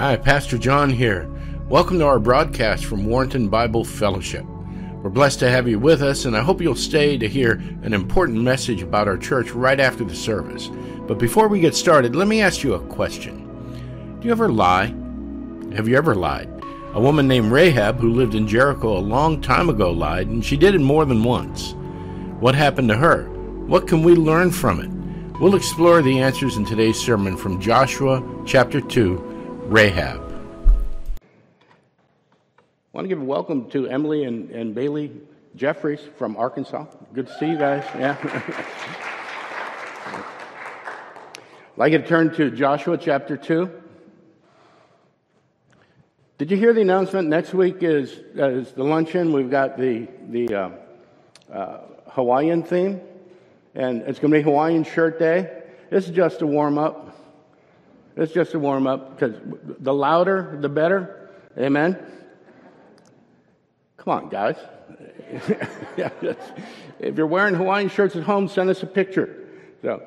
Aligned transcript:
Hi, 0.00 0.16
Pastor 0.16 0.56
John 0.56 0.88
here. 0.88 1.28
Welcome 1.68 1.98
to 1.98 2.06
our 2.06 2.18
broadcast 2.18 2.86
from 2.86 3.04
Warrenton 3.04 3.50
Bible 3.50 3.84
Fellowship. 3.84 4.46
We're 5.02 5.10
blessed 5.10 5.40
to 5.40 5.50
have 5.50 5.68
you 5.68 5.78
with 5.78 6.00
us, 6.00 6.24
and 6.24 6.34
I 6.34 6.40
hope 6.40 6.62
you'll 6.62 6.74
stay 6.74 7.18
to 7.18 7.28
hear 7.28 7.62
an 7.82 7.92
important 7.92 8.40
message 8.40 8.80
about 8.80 9.08
our 9.08 9.18
church 9.18 9.50
right 9.50 9.78
after 9.78 10.02
the 10.02 10.16
service. 10.16 10.70
But 11.06 11.18
before 11.18 11.48
we 11.48 11.60
get 11.60 11.74
started, 11.74 12.16
let 12.16 12.28
me 12.28 12.40
ask 12.40 12.62
you 12.62 12.72
a 12.72 12.86
question 12.86 14.16
Do 14.20 14.26
you 14.26 14.32
ever 14.32 14.48
lie? 14.48 14.86
Have 15.76 15.86
you 15.86 15.98
ever 15.98 16.14
lied? 16.14 16.48
A 16.94 17.00
woman 17.00 17.28
named 17.28 17.52
Rahab, 17.52 17.98
who 17.98 18.14
lived 18.14 18.34
in 18.34 18.48
Jericho 18.48 18.96
a 18.96 19.00
long 19.00 19.42
time 19.42 19.68
ago, 19.68 19.90
lied, 19.90 20.28
and 20.28 20.42
she 20.42 20.56
did 20.56 20.74
it 20.74 20.80
more 20.80 21.04
than 21.04 21.24
once. 21.24 21.74
What 22.40 22.54
happened 22.54 22.88
to 22.88 22.96
her? 22.96 23.24
What 23.66 23.86
can 23.86 24.02
we 24.02 24.14
learn 24.14 24.50
from 24.50 24.80
it? 24.80 25.40
We'll 25.40 25.56
explore 25.56 26.00
the 26.00 26.20
answers 26.20 26.56
in 26.56 26.64
today's 26.64 26.98
sermon 26.98 27.36
from 27.36 27.60
Joshua 27.60 28.22
chapter 28.46 28.80
2, 28.80 29.29
Rahab. 29.70 30.20
I 31.16 31.22
want 32.92 33.04
to 33.04 33.08
give 33.08 33.20
a 33.20 33.24
welcome 33.24 33.70
to 33.70 33.86
Emily 33.86 34.24
and, 34.24 34.50
and 34.50 34.74
Bailey 34.74 35.12
Jeffries 35.54 36.00
from 36.18 36.36
Arkansas. 36.36 36.86
Good 37.14 37.28
to 37.28 37.38
see 37.38 37.50
you 37.50 37.56
guys. 37.56 37.84
Yeah. 37.96 38.16
I'd 40.06 41.76
like 41.76 41.92
to 41.92 42.04
turn 42.04 42.34
to 42.34 42.50
Joshua 42.50 42.98
chapter 42.98 43.36
2. 43.36 43.70
Did 46.38 46.50
you 46.50 46.56
hear 46.56 46.72
the 46.72 46.80
announcement? 46.80 47.28
Next 47.28 47.54
week 47.54 47.84
is, 47.84 48.12
uh, 48.36 48.48
is 48.48 48.72
the 48.72 48.82
luncheon. 48.82 49.32
We've 49.32 49.52
got 49.52 49.78
the, 49.78 50.08
the 50.30 50.52
uh, 50.52 50.70
uh, 51.52 51.80
Hawaiian 52.08 52.64
theme, 52.64 53.00
and 53.76 54.02
it's 54.02 54.18
going 54.18 54.32
to 54.32 54.38
be 54.38 54.42
Hawaiian 54.42 54.82
shirt 54.82 55.20
day. 55.20 55.62
This 55.90 56.08
is 56.08 56.10
just 56.10 56.42
a 56.42 56.46
warm 56.46 56.76
up. 56.76 57.09
It's 58.16 58.32
just 58.32 58.54
a 58.54 58.58
warm 58.58 58.86
up 58.86 59.18
because 59.18 59.36
the 59.44 59.94
louder, 59.94 60.58
the 60.60 60.68
better. 60.68 61.30
Amen. 61.58 61.98
Come 63.96 64.14
on, 64.14 64.28
guys. 64.28 64.56
if 66.98 67.16
you're 67.16 67.26
wearing 67.26 67.54
Hawaiian 67.54 67.88
shirts 67.88 68.16
at 68.16 68.22
home, 68.22 68.48
send 68.48 68.70
us 68.70 68.82
a 68.82 68.86
picture. 68.86 69.46
So, 69.82 70.02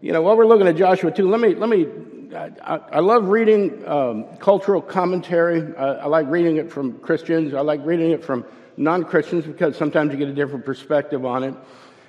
you 0.00 0.12
know, 0.12 0.22
while 0.22 0.36
we're 0.36 0.46
looking 0.46 0.66
at 0.66 0.76
Joshua 0.76 1.10
2, 1.10 1.28
let 1.28 1.40
me, 1.40 1.54
let 1.54 1.68
me 1.68 1.86
I, 2.34 2.80
I, 2.92 3.00
love 3.00 3.28
reading 3.28 3.86
um, 3.86 4.36
cultural 4.38 4.80
commentary. 4.80 5.76
I, 5.76 5.84
I, 5.84 6.06
like 6.06 6.26
reading 6.28 6.56
it 6.56 6.72
from 6.72 6.98
Christians. 6.98 7.52
I 7.52 7.60
like 7.60 7.84
reading 7.84 8.10
it 8.10 8.24
from 8.24 8.46
non 8.76 9.04
Christians 9.04 9.44
because 9.44 9.76
sometimes 9.76 10.12
you 10.12 10.18
get 10.18 10.28
a 10.28 10.34
different 10.34 10.64
perspective 10.64 11.26
on 11.26 11.44
it. 11.44 11.54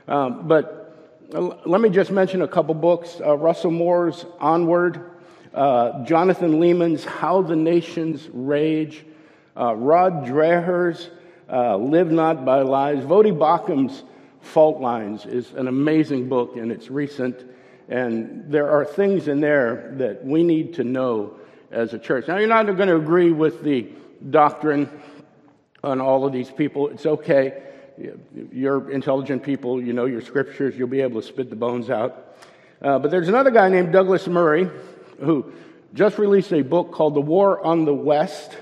Um, 0.07 0.47
but 0.47 0.82
let 1.31 1.81
me 1.81 1.89
just 1.89 2.11
mention 2.11 2.41
a 2.41 2.47
couple 2.47 2.73
books 2.75 3.21
uh, 3.23 3.35
Russell 3.37 3.71
Moore's 3.71 4.25
Onward, 4.39 5.11
uh, 5.53 6.03
Jonathan 6.03 6.59
Leeman's 6.59 7.05
How 7.05 7.41
the 7.41 7.55
Nations 7.55 8.29
Rage, 8.31 9.05
uh, 9.57 9.75
Rod 9.75 10.25
Dreher's 10.25 11.09
uh, 11.51 11.77
Live 11.77 12.11
Not 12.11 12.45
by 12.45 12.61
Lies, 12.61 13.03
Voddie 13.03 13.37
Baucham's 13.37 14.03
Fault 14.41 14.81
Lines 14.81 15.25
is 15.25 15.53
an 15.53 15.67
amazing 15.67 16.27
book 16.27 16.57
and 16.57 16.71
it's 16.71 16.89
recent. 16.89 17.43
And 17.89 18.51
there 18.51 18.69
are 18.69 18.85
things 18.85 19.27
in 19.27 19.39
there 19.39 19.93
that 19.97 20.25
we 20.25 20.43
need 20.43 20.75
to 20.75 20.83
know 20.83 21.35
as 21.71 21.93
a 21.93 21.99
church. 21.99 22.27
Now, 22.27 22.37
you're 22.37 22.47
not 22.47 22.65
going 22.65 22.89
to 22.89 22.95
agree 22.95 23.31
with 23.31 23.63
the 23.63 23.89
doctrine 24.29 24.89
on 25.83 25.99
all 25.99 26.25
of 26.25 26.31
these 26.31 26.49
people. 26.49 26.89
It's 26.89 27.05
okay. 27.05 27.61
You're 28.51 28.89
intelligent 28.91 29.43
people, 29.43 29.81
you 29.81 29.93
know 29.93 30.05
your 30.05 30.21
scriptures, 30.21 30.75
you'll 30.75 30.87
be 30.87 31.01
able 31.01 31.21
to 31.21 31.27
spit 31.27 31.49
the 31.49 31.55
bones 31.55 31.89
out. 31.89 32.37
Uh, 32.81 32.99
but 32.99 33.11
there's 33.11 33.29
another 33.29 33.51
guy 33.51 33.69
named 33.69 33.93
Douglas 33.93 34.27
Murray 34.27 34.69
who 35.19 35.51
just 35.93 36.17
released 36.17 36.51
a 36.51 36.63
book 36.63 36.91
called 36.91 37.13
The 37.13 37.21
War 37.21 37.63
on 37.63 37.85
the 37.85 37.93
West. 37.93 38.57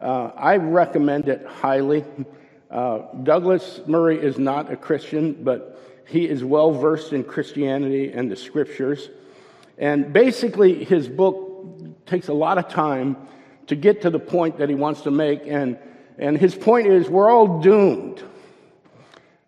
Uh, 0.00 0.30
I 0.36 0.56
recommend 0.56 1.28
it 1.28 1.44
highly. 1.44 2.04
Uh, 2.70 2.98
Douglas 3.22 3.80
Murray 3.86 4.18
is 4.18 4.38
not 4.38 4.70
a 4.72 4.76
Christian, 4.76 5.42
but 5.42 5.80
he 6.06 6.28
is 6.28 6.44
well 6.44 6.72
versed 6.72 7.12
in 7.12 7.24
Christianity 7.24 8.12
and 8.12 8.30
the 8.30 8.36
scriptures. 8.36 9.10
And 9.76 10.12
basically, 10.12 10.84
his 10.84 11.08
book 11.08 12.06
takes 12.06 12.28
a 12.28 12.32
lot 12.32 12.58
of 12.58 12.68
time 12.68 13.16
to 13.66 13.76
get 13.76 14.02
to 14.02 14.10
the 14.10 14.18
point 14.18 14.58
that 14.58 14.68
he 14.68 14.74
wants 14.74 15.02
to 15.02 15.10
make. 15.10 15.42
And, 15.46 15.78
and 16.16 16.38
his 16.38 16.54
point 16.54 16.86
is 16.86 17.08
we're 17.08 17.30
all 17.30 17.60
doomed. 17.60 18.22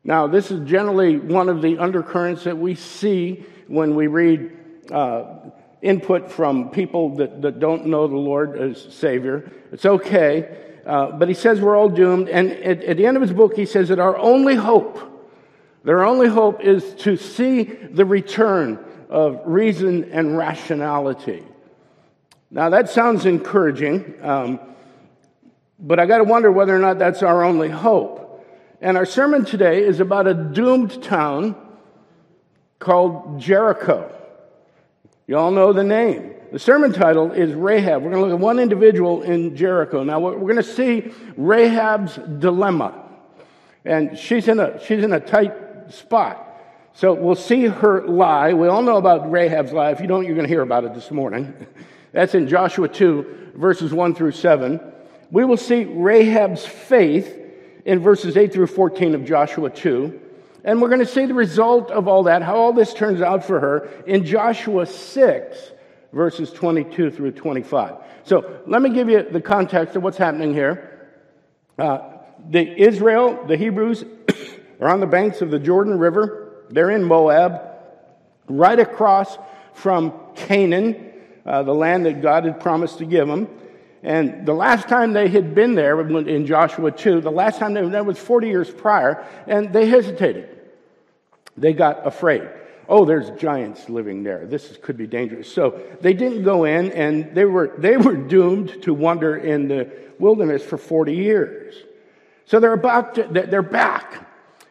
Now, 0.02 0.26
this 0.26 0.50
is 0.50 0.68
generally 0.68 1.18
one 1.18 1.48
of 1.48 1.62
the 1.62 1.78
undercurrents 1.78 2.44
that 2.44 2.56
we 2.56 2.74
see 2.74 3.44
when 3.66 3.94
we 3.94 4.06
read 4.06 4.56
uh, 4.90 5.50
input 5.82 6.30
from 6.30 6.70
people 6.70 7.16
that, 7.16 7.42
that 7.42 7.60
don't 7.60 7.86
know 7.86 8.06
the 8.06 8.16
Lord 8.16 8.58
as 8.58 8.82
Savior. 8.94 9.52
It's 9.72 9.84
okay. 9.84 10.56
Uh, 10.86 11.12
but 11.12 11.28
he 11.28 11.34
says 11.34 11.60
we're 11.60 11.76
all 11.76 11.90
doomed. 11.90 12.28
And 12.28 12.50
at, 12.50 12.82
at 12.82 12.96
the 12.96 13.06
end 13.06 13.16
of 13.16 13.22
his 13.22 13.32
book, 13.32 13.56
he 13.56 13.66
says 13.66 13.88
that 13.88 13.98
our 13.98 14.16
only 14.16 14.54
hope 14.54 15.10
their 15.82 16.04
only 16.04 16.28
hope 16.28 16.60
is 16.60 16.94
to 16.96 17.16
see 17.16 17.62
the 17.62 18.04
return 18.04 18.78
of 19.08 19.40
reason 19.44 20.10
and 20.12 20.36
rationality. 20.36 21.42
Now, 22.50 22.70
that 22.70 22.90
sounds 22.90 23.26
encouraging, 23.26 24.14
um, 24.22 24.60
but 25.78 25.98
I 25.98 26.06
got 26.06 26.18
to 26.18 26.24
wonder 26.24 26.52
whether 26.52 26.74
or 26.74 26.80
not 26.80 26.98
that's 26.98 27.22
our 27.22 27.44
only 27.44 27.68
hope. 27.68 28.19
And 28.82 28.96
our 28.96 29.04
sermon 29.04 29.44
today 29.44 29.84
is 29.84 30.00
about 30.00 30.26
a 30.26 30.32
doomed 30.32 31.02
town 31.02 31.54
called 32.78 33.38
Jericho. 33.38 34.10
You 35.26 35.36
all 35.36 35.50
know 35.50 35.74
the 35.74 35.84
name. 35.84 36.34
The 36.50 36.58
sermon 36.58 36.92
title 36.92 37.30
is 37.30 37.52
Rahab. 37.52 38.02
We're 38.02 38.10
going 38.10 38.22
to 38.22 38.28
look 38.28 38.38
at 38.38 38.40
one 38.40 38.58
individual 38.58 39.22
in 39.22 39.54
Jericho. 39.54 40.02
Now, 40.02 40.18
we're 40.18 40.38
going 40.38 40.56
to 40.56 40.62
see 40.62 41.12
Rahab's 41.36 42.18
dilemma. 42.38 43.06
And 43.84 44.18
she's 44.18 44.48
in 44.48 44.58
a, 44.58 44.82
she's 44.82 45.04
in 45.04 45.12
a 45.12 45.20
tight 45.20 45.52
spot. 45.92 46.46
So 46.94 47.12
we'll 47.12 47.34
see 47.34 47.66
her 47.66 48.06
lie. 48.06 48.54
We 48.54 48.66
all 48.68 48.82
know 48.82 48.96
about 48.96 49.30
Rahab's 49.30 49.72
lie. 49.72 49.90
If 49.90 50.00
you 50.00 50.06
don't, 50.06 50.24
you're 50.24 50.34
going 50.34 50.46
to 50.46 50.52
hear 50.52 50.62
about 50.62 50.84
it 50.84 50.94
this 50.94 51.10
morning. 51.10 51.54
That's 52.12 52.34
in 52.34 52.48
Joshua 52.48 52.88
2, 52.88 53.52
verses 53.56 53.92
1 53.92 54.14
through 54.14 54.32
7. 54.32 54.80
We 55.30 55.44
will 55.44 55.58
see 55.58 55.84
Rahab's 55.84 56.64
faith 56.64 57.39
in 57.84 58.00
verses 58.00 58.36
8 58.36 58.52
through 58.52 58.66
14 58.66 59.14
of 59.14 59.24
Joshua 59.24 59.70
2. 59.70 60.20
And 60.64 60.80
we're 60.80 60.88
going 60.88 61.00
to 61.00 61.06
see 61.06 61.26
the 61.26 61.34
result 61.34 61.90
of 61.90 62.06
all 62.06 62.24
that, 62.24 62.42
how 62.42 62.56
all 62.56 62.72
this 62.72 62.92
turns 62.92 63.22
out 63.22 63.44
for 63.44 63.60
her, 63.60 63.88
in 64.06 64.24
Joshua 64.24 64.86
6, 64.86 65.72
verses 66.12 66.50
22 66.52 67.10
through 67.10 67.32
25. 67.32 67.96
So 68.24 68.60
let 68.66 68.82
me 68.82 68.90
give 68.90 69.08
you 69.08 69.22
the 69.22 69.40
context 69.40 69.96
of 69.96 70.02
what's 70.02 70.18
happening 70.18 70.52
here. 70.52 71.08
Uh, 71.78 72.00
the 72.48 72.60
Israel, 72.60 73.44
the 73.46 73.56
Hebrews, 73.56 74.04
are 74.80 74.88
on 74.88 75.00
the 75.00 75.06
banks 75.06 75.40
of 75.40 75.50
the 75.50 75.58
Jordan 75.58 75.98
River. 75.98 76.64
They're 76.68 76.90
in 76.90 77.04
Moab, 77.04 77.62
right 78.48 78.78
across 78.78 79.38
from 79.72 80.12
Canaan, 80.34 81.12
uh, 81.46 81.62
the 81.62 81.74
land 81.74 82.04
that 82.06 82.20
God 82.20 82.44
had 82.44 82.60
promised 82.60 82.98
to 82.98 83.06
give 83.06 83.26
them. 83.26 83.48
And 84.02 84.46
the 84.46 84.54
last 84.54 84.88
time 84.88 85.12
they 85.12 85.28
had 85.28 85.54
been 85.54 85.74
there 85.74 86.00
in 86.00 86.46
Joshua 86.46 86.90
2, 86.90 87.20
the 87.20 87.30
last 87.30 87.58
time 87.58 87.74
they 87.74 87.82
were 87.82 87.90
there 87.90 88.04
was 88.04 88.18
40 88.18 88.48
years 88.48 88.70
prior, 88.70 89.26
and 89.46 89.72
they 89.72 89.86
hesitated. 89.86 90.48
They 91.56 91.74
got 91.74 92.06
afraid. 92.06 92.48
Oh, 92.88 93.04
there's 93.04 93.30
giants 93.38 93.88
living 93.88 94.22
there. 94.22 94.46
This 94.46 94.76
could 94.82 94.96
be 94.96 95.06
dangerous. 95.06 95.52
So 95.52 95.80
they 96.00 96.14
didn't 96.14 96.44
go 96.44 96.64
in, 96.64 96.92
and 96.92 97.34
they 97.34 97.44
were, 97.44 97.74
they 97.78 97.96
were 97.96 98.16
doomed 98.16 98.82
to 98.82 98.94
wander 98.94 99.36
in 99.36 99.68
the 99.68 99.90
wilderness 100.18 100.64
for 100.64 100.78
40 100.78 101.14
years. 101.14 101.74
So 102.46 102.58
they're 102.58 102.72
about 102.72 103.14
to, 103.16 103.28
they're 103.30 103.62
back. 103.62 104.14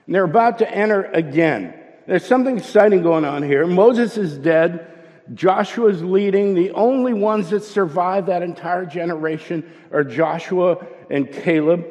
And 0.06 0.16
they're 0.16 0.24
about 0.24 0.58
to 0.58 0.70
enter 0.70 1.04
again. 1.04 1.76
There's 2.08 2.26
something 2.26 2.58
exciting 2.58 3.04
going 3.04 3.26
on 3.26 3.44
here. 3.44 3.68
Moses 3.68 4.18
is 4.18 4.38
dead. 4.38 4.99
Joshua's 5.34 6.04
leading. 6.04 6.54
The 6.54 6.72
only 6.72 7.14
ones 7.14 7.50
that 7.52 7.64
survive 7.64 8.28
that 8.28 8.42
entire 8.42 8.86
generation 8.86 9.70
are 9.92 10.04
Joshua 10.04 10.86
and 11.10 11.32
Caleb. 11.32 11.86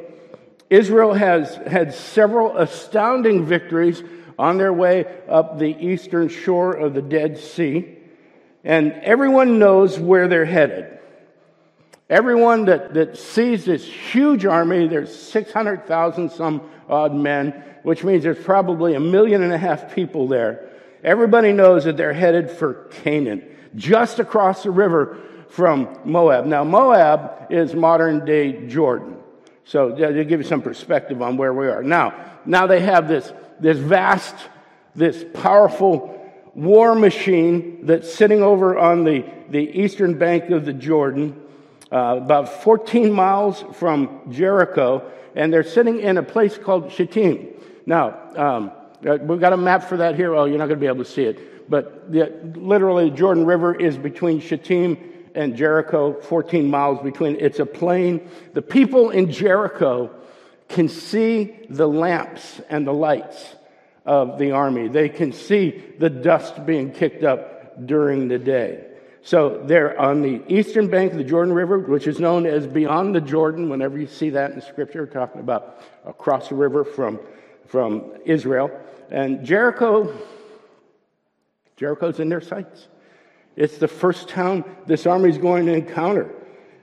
Israel 0.71 1.15
has 1.15 1.55
had 1.55 1.95
several 1.95 2.57
astounding 2.57 3.47
victories 3.47 4.03
on 4.39 4.59
their 4.59 4.73
way 4.73 5.07
up 5.29 5.59
the 5.59 5.77
eastern 5.79 6.29
shore 6.29 6.73
of 6.73 6.95
the 6.95 7.03
Dead 7.03 7.39
Sea. 7.39 7.97
And 8.65 8.93
everyone 8.93 9.59
knows 9.59 9.99
where 9.99 10.29
they're 10.29 10.45
headed. 10.45 10.99
Everyone 12.11 12.67
that, 12.67 12.95
that 12.95 13.19
sees 13.19 13.65
this 13.65 13.85
huge 13.85 14.47
army, 14.47 14.89
there's 14.89 15.15
600,000 15.15 16.31
some 16.31 16.63
odd 16.89 17.15
men, 17.15 17.51
which 17.83 18.03
means 18.03 18.23
there's 18.23 18.43
probably 18.43 18.95
a 18.95 19.01
million 19.01 19.43
and 19.43 19.53
a 19.53 19.59
half 19.59 19.95
people 19.95 20.27
there. 20.27 20.71
Everybody 21.03 21.53
knows 21.53 21.85
that 21.85 21.97
they're 21.97 22.13
headed 22.13 22.51
for 22.51 22.75
Canaan, 23.03 23.45
just 23.75 24.19
across 24.19 24.63
the 24.63 24.71
river 24.71 25.19
from 25.49 25.99
Moab. 26.05 26.47
Now, 26.47 26.65
Moab 26.65 27.47
is 27.51 27.75
modern 27.75 28.25
day 28.25 28.67
Jordan. 28.67 29.17
So, 29.65 29.95
to 29.95 30.25
give 30.25 30.41
you 30.41 30.47
some 30.47 30.63
perspective 30.63 31.21
on 31.21 31.37
where 31.37 31.53
we 31.53 31.69
are. 31.69 31.83
Now, 31.83 32.41
now 32.47 32.67
they 32.67 32.81
have 32.81 33.07
this, 33.07 33.33
this 33.61 33.79
vast, 33.79 34.35
this 34.95 35.25
powerful 35.35 36.15
war 36.55 36.95
machine 36.95 37.85
that's 37.85 38.13
sitting 38.13 38.43
over 38.43 38.79
on 38.79 39.05
the, 39.05 39.25
the 39.51 39.59
eastern 39.59 40.19
bank 40.19 40.51
of 40.51 40.65
the 40.65 40.73
Jordan. 40.73 41.41
uh, 41.91 42.21
about 42.23 42.63
14 42.63 43.13
miles 43.13 43.65
from 43.75 44.21
Jericho, 44.31 45.11
and 45.35 45.53
they're 45.53 45.63
sitting 45.63 46.01
in 46.01 46.19
a 46.19 46.23
place 46.23 46.59
called 46.59 46.93
Shittim. 46.93 47.49
Now, 47.87 48.19
um, 48.37 48.73
Uh, 49.07 49.17
we've 49.21 49.41
got 49.41 49.53
a 49.53 49.57
map 49.57 49.85
for 49.85 49.99
that 49.99 50.17
here. 50.17 50.35
Oh, 50.35 50.45
you're 50.45 50.59
not 50.59 50.67
going 50.67 50.79
to 50.79 50.81
be 50.81 50.87
able 50.87 51.05
to 51.05 51.11
see 51.11 51.25
it. 51.25 51.71
But 51.71 52.11
the, 52.11 52.33
literally, 52.55 53.11
the 53.11 53.17
Jordan 53.17 53.45
River 53.45 53.75
is 53.75 53.97
between 53.97 54.41
Shittim 54.41 54.97
and 55.35 55.57
Jericho, 55.57 56.21
14 56.21 56.69
miles 56.69 57.03
between. 57.03 57.37
It's 57.39 57.59
a 57.59 57.67
plain. 57.67 58.29
The 58.55 58.63
people 58.63 59.11
in 59.11 59.31
Jericho 59.31 60.11
can 60.69 60.89
see 60.89 61.57
the 61.69 61.87
lamps 61.87 62.61
and 62.69 62.87
the 62.87 62.93
lights 62.93 63.57
of 64.05 64.39
the 64.39 64.53
army. 64.53 64.89
They 64.89 65.09
can 65.09 65.33
see 65.33 65.83
the 65.99 66.11
dust 66.11 66.65
being 66.67 66.93
kicked 66.93 67.25
up 67.25 67.87
during 67.87 68.29
the 68.29 68.39
day. 68.39 68.85
So 69.23 69.63
they're 69.65 70.01
on 70.01 70.23
the 70.23 70.43
eastern 70.49 70.89
bank 70.89 71.13
of 71.13 71.19
the 71.19 71.25
Jordan 71.25 71.53
River, 71.53 71.79
which 71.79 72.07
is 72.07 72.19
known 72.19 72.47
as 72.47 72.67
beyond 72.67 73.15
the 73.15 73.21
Jordan. 73.21 73.69
Whenever 73.69 73.99
you 73.99 74.07
see 74.07 74.31
that 74.31 74.53
in 74.53 74.61
Scripture, 74.63 75.07
talking 75.07 75.41
about 75.41 75.83
across 76.07 76.49
the 76.49 76.55
river 76.55 76.85
from, 76.85 77.21
from 77.69 78.13
Israel. 78.25 78.71
And 79.11 79.45
Jericho, 79.45 80.13
Jericho's 81.77 82.19
in 82.19 82.29
their 82.29 82.41
sights. 82.41 82.89
It's 83.57 83.79
the 83.79 83.89
first 83.89 84.29
town 84.29 84.65
this 84.87 85.07
army 85.07 85.31
is 85.31 85.39
going 85.39 85.67
to 85.67 85.73
encounter. 85.73 86.35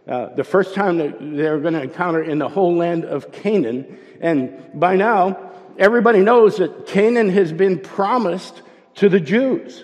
Uh, 0.07 0.33
the 0.35 0.43
first 0.43 0.75
time 0.75 0.97
that 0.97 1.17
they're 1.19 1.59
going 1.59 1.73
to 1.73 1.81
encounter 1.81 2.23
in 2.23 2.37
the 2.37 2.47
whole 2.47 2.75
land 2.75 3.05
of 3.05 3.31
Canaan. 3.31 3.97
And 4.21 4.69
by 4.73 4.95
now, 4.95 5.51
everybody 5.77 6.19
knows 6.19 6.57
that 6.57 6.85
Canaan 6.85 7.29
has 7.29 7.51
been 7.51 7.79
promised 7.79 8.61
to 8.95 9.09
the 9.09 9.19
Jews. 9.19 9.83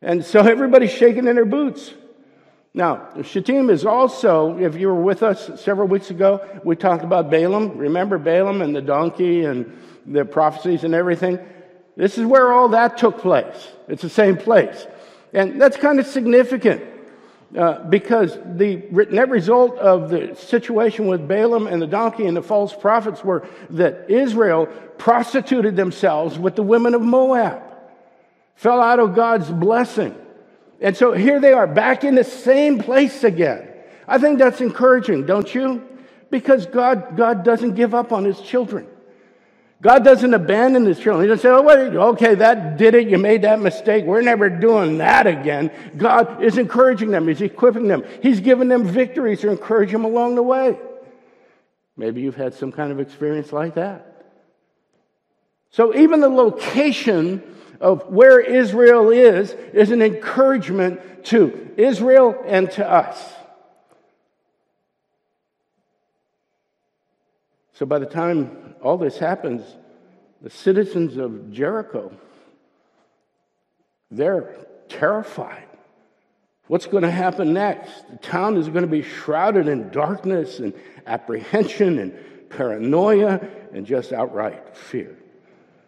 And 0.00 0.24
so 0.24 0.40
everybody's 0.40 0.92
shaking 0.92 1.26
in 1.26 1.34
their 1.34 1.44
boots. 1.44 1.92
Now, 2.74 3.08
Shittim 3.22 3.68
is 3.68 3.84
also, 3.84 4.56
if 4.58 4.76
you 4.76 4.88
were 4.88 5.02
with 5.02 5.22
us 5.22 5.60
several 5.60 5.88
weeks 5.88 6.10
ago, 6.10 6.40
we 6.64 6.74
talked 6.74 7.04
about 7.04 7.30
Balaam. 7.30 7.76
Remember 7.76 8.18
Balaam 8.18 8.62
and 8.62 8.74
the 8.74 8.80
donkey 8.80 9.44
and 9.44 9.76
the 10.06 10.24
prophecies 10.24 10.84
and 10.84 10.94
everything? 10.94 11.38
This 11.96 12.18
is 12.18 12.24
where 12.24 12.52
all 12.52 12.68
that 12.70 12.98
took 12.98 13.18
place. 13.18 13.68
It's 13.88 14.02
the 14.02 14.08
same 14.08 14.36
place. 14.36 14.86
And 15.32 15.60
that's 15.60 15.76
kind 15.76 16.00
of 16.00 16.06
significant 16.06 16.82
uh, 17.56 17.84
because 17.84 18.38
the 18.56 18.76
net 19.10 19.28
result 19.28 19.76
of 19.78 20.08
the 20.08 20.34
situation 20.36 21.06
with 21.06 21.28
Balaam 21.28 21.66
and 21.66 21.82
the 21.82 21.86
donkey 21.86 22.26
and 22.26 22.36
the 22.36 22.42
false 22.42 22.74
prophets 22.74 23.22
were 23.22 23.46
that 23.70 24.10
Israel 24.10 24.66
prostituted 24.96 25.76
themselves 25.76 26.38
with 26.38 26.56
the 26.56 26.62
women 26.62 26.94
of 26.94 27.02
Moab, 27.02 27.62
fell 28.54 28.80
out 28.80 29.00
of 29.00 29.14
God's 29.14 29.50
blessing. 29.50 30.14
And 30.80 30.96
so 30.96 31.12
here 31.12 31.40
they 31.40 31.52
are 31.52 31.66
back 31.66 32.04
in 32.04 32.14
the 32.14 32.24
same 32.24 32.78
place 32.78 33.22
again. 33.22 33.68
I 34.08 34.18
think 34.18 34.38
that's 34.38 34.60
encouraging, 34.60 35.26
don't 35.26 35.54
you? 35.54 35.86
Because 36.30 36.66
God, 36.66 37.16
God 37.16 37.44
doesn't 37.44 37.74
give 37.74 37.94
up 37.94 38.12
on 38.12 38.24
his 38.24 38.40
children. 38.40 38.86
God 39.82 40.04
doesn't 40.04 40.32
abandon 40.32 40.86
his 40.86 41.00
children. 41.00 41.24
He 41.24 41.28
doesn't 41.28 41.42
say, 41.42 41.48
oh, 41.48 41.60
wait, 41.60 41.92
okay, 41.92 42.36
that 42.36 42.76
did 42.76 42.94
it. 42.94 43.08
You 43.08 43.18
made 43.18 43.42
that 43.42 43.60
mistake. 43.60 44.04
We're 44.04 44.22
never 44.22 44.48
doing 44.48 44.98
that 44.98 45.26
again. 45.26 45.72
God 45.96 46.40
is 46.40 46.56
encouraging 46.56 47.10
them. 47.10 47.26
He's 47.26 47.40
equipping 47.40 47.88
them. 47.88 48.04
He's 48.22 48.38
giving 48.38 48.68
them 48.68 48.84
victories 48.84 49.40
to 49.40 49.50
encourage 49.50 49.90
them 49.90 50.04
along 50.04 50.36
the 50.36 50.42
way. 50.42 50.78
Maybe 51.96 52.20
you've 52.20 52.36
had 52.36 52.54
some 52.54 52.70
kind 52.70 52.92
of 52.92 53.00
experience 53.00 53.52
like 53.52 53.74
that. 53.74 54.24
So 55.70 55.96
even 55.96 56.20
the 56.20 56.28
location 56.28 57.42
of 57.80 58.06
where 58.06 58.38
Israel 58.38 59.10
is 59.10 59.50
is 59.72 59.90
an 59.90 60.00
encouragement 60.00 61.24
to 61.24 61.70
Israel 61.76 62.40
and 62.46 62.70
to 62.72 62.88
us. 62.88 63.20
So 67.74 67.84
by 67.84 67.98
the 67.98 68.06
time 68.06 68.61
all 68.82 68.98
this 68.98 69.18
happens, 69.18 69.62
the 70.42 70.50
citizens 70.50 71.16
of 71.16 71.52
Jericho, 71.52 72.12
they're 74.10 74.54
terrified. 74.88 75.68
What's 76.66 76.86
going 76.86 77.02
to 77.02 77.10
happen 77.10 77.52
next? 77.52 78.08
The 78.10 78.16
town 78.16 78.56
is 78.56 78.68
going 78.68 78.82
to 78.82 78.90
be 78.90 79.02
shrouded 79.02 79.68
in 79.68 79.90
darkness 79.90 80.58
and 80.58 80.74
apprehension 81.06 81.98
and 81.98 82.18
paranoia 82.50 83.40
and 83.72 83.86
just 83.86 84.12
outright 84.12 84.76
fear. 84.76 85.16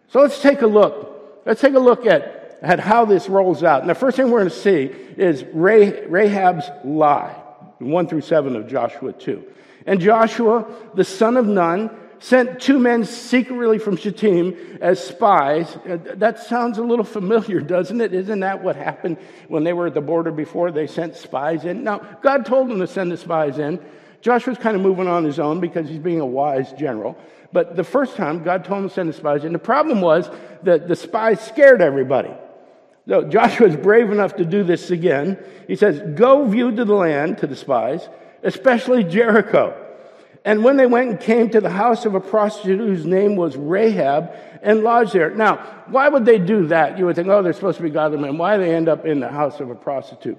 So 0.08 0.20
let's 0.20 0.41
take 0.41 0.62
a 0.62 0.67
look. 0.67 1.43
Let's 1.46 1.61
take 1.61 1.75
a 1.75 1.79
look 1.81 2.06
at, 2.06 2.58
at 2.62 2.81
how 2.81 3.05
this 3.05 3.29
rolls 3.29 3.62
out. 3.62 3.81
And 3.81 3.91
the 3.91 3.94
first 3.94 4.17
thing 4.17 4.31
we're 4.31 4.41
going 4.41 4.50
to 4.50 4.56
see 4.56 4.85
is 5.17 5.44
Rahab's 5.44 6.70
lie, 6.85 7.35
1 7.79 8.06
through 8.08 8.23
7 8.23 8.56
of 8.56 8.67
Joshua 8.69 9.12
2. 9.12 9.44
And 9.87 10.00
Joshua, 10.00 10.67
the 10.94 11.05
son 11.05 11.37
of 11.37 11.46
Nun, 11.46 11.91
sent 12.25 12.59
two 12.59 12.79
men 12.79 13.05
secretly 13.05 13.79
from 13.79 13.99
Shittim 13.99 14.79
as 14.81 14.99
spies. 14.99 15.76
Uh, 15.76 15.99
that 16.15 16.38
sounds 16.38 16.79
a 16.79 16.82
little 16.82 17.05
familiar, 17.05 17.61
doesn't 17.76 18.00
it? 18.00 18.15
Isn't 18.15 18.41
that 18.41 18.62
what 18.65 18.76
happened 18.76 19.19
when 19.49 19.62
they 19.62 19.75
were 19.75 19.88
at 19.88 19.94
the 19.94 20.00
border 20.00 20.31
before? 20.31 20.71
They 20.71 20.87
sent 20.87 21.17
spies 21.17 21.67
in. 21.67 21.85
Now, 21.85 21.99
God 22.23 22.47
told 22.47 22.71
them 22.71 22.81
to 22.81 22.87
send 22.87 23.12
the 23.12 23.19
spies 23.19 23.59
in. 23.59 23.79
Joshua's 24.23 24.56
kind 24.56 24.75
of 24.75 24.81
moving 24.81 25.06
on 25.06 25.23
his 25.23 25.38
own 25.38 25.61
because 25.61 25.87
he's 25.87 25.99
being 25.99 26.21
a 26.21 26.26
wise 26.26 26.73
general. 26.73 27.19
But 27.53 27.76
the 27.76 27.85
first 27.85 28.17
time, 28.17 28.43
God 28.43 28.65
told 28.65 28.85
him 28.85 28.88
to 28.88 28.94
send 28.94 29.11
the 29.11 29.12
spies 29.12 29.44
in. 29.44 29.53
The 29.53 29.59
problem 29.59 30.00
was 30.00 30.31
that 30.62 30.88
the 30.88 30.97
spies 30.97 31.43
scared 31.43 31.82
everybody. 31.82 32.32
So 33.06 33.25
Joshua 33.29 33.69
is 33.69 33.77
brave 33.77 34.11
enough 34.11 34.37
to 34.37 34.47
do 34.47 34.65
this 34.65 34.91
again. 34.91 35.38
He 35.69 35.77
says, 35.77 36.00
Go 36.15 36.47
view 36.47 36.75
to 36.75 36.87
the 36.87 36.94
land 36.94 37.37
to 37.38 37.47
the 37.47 37.55
spies, 37.55 38.09
especially 38.43 39.05
Jericho. 39.05 39.83
And 40.44 40.62
when 40.62 40.76
they 40.76 40.87
went 40.87 41.11
and 41.11 41.20
came 41.20 41.49
to 41.50 41.61
the 41.61 41.70
house 41.70 42.05
of 42.05 42.14
a 42.14 42.20
prostitute 42.20 42.79
whose 42.79 43.06
name 43.06 43.35
was 43.35 43.56
Rahab 43.56 44.31
and 44.62 44.82
lodged 44.82 45.14
there. 45.14 45.31
Now, 45.31 45.56
why 45.87 46.08
would 46.08 46.26
they 46.26 46.38
do 46.38 46.67
that? 46.67 46.99
You 46.99 47.06
would 47.06 47.17
think, 47.17 47.29
oh, 47.29 47.43
they're 47.43 47.55
supposed 47.55 47.79
to 47.79 47.82
be 47.82 47.91
godly 47.91 48.19
men. 48.19 48.37
Why 48.37 48.58
they 48.58 48.75
end 48.75 48.88
up 48.88 49.06
in 49.06 49.20
the 49.20 49.29
house 49.29 49.61
of 49.61 49.70
a 49.70 49.75
prostitute? 49.75 50.38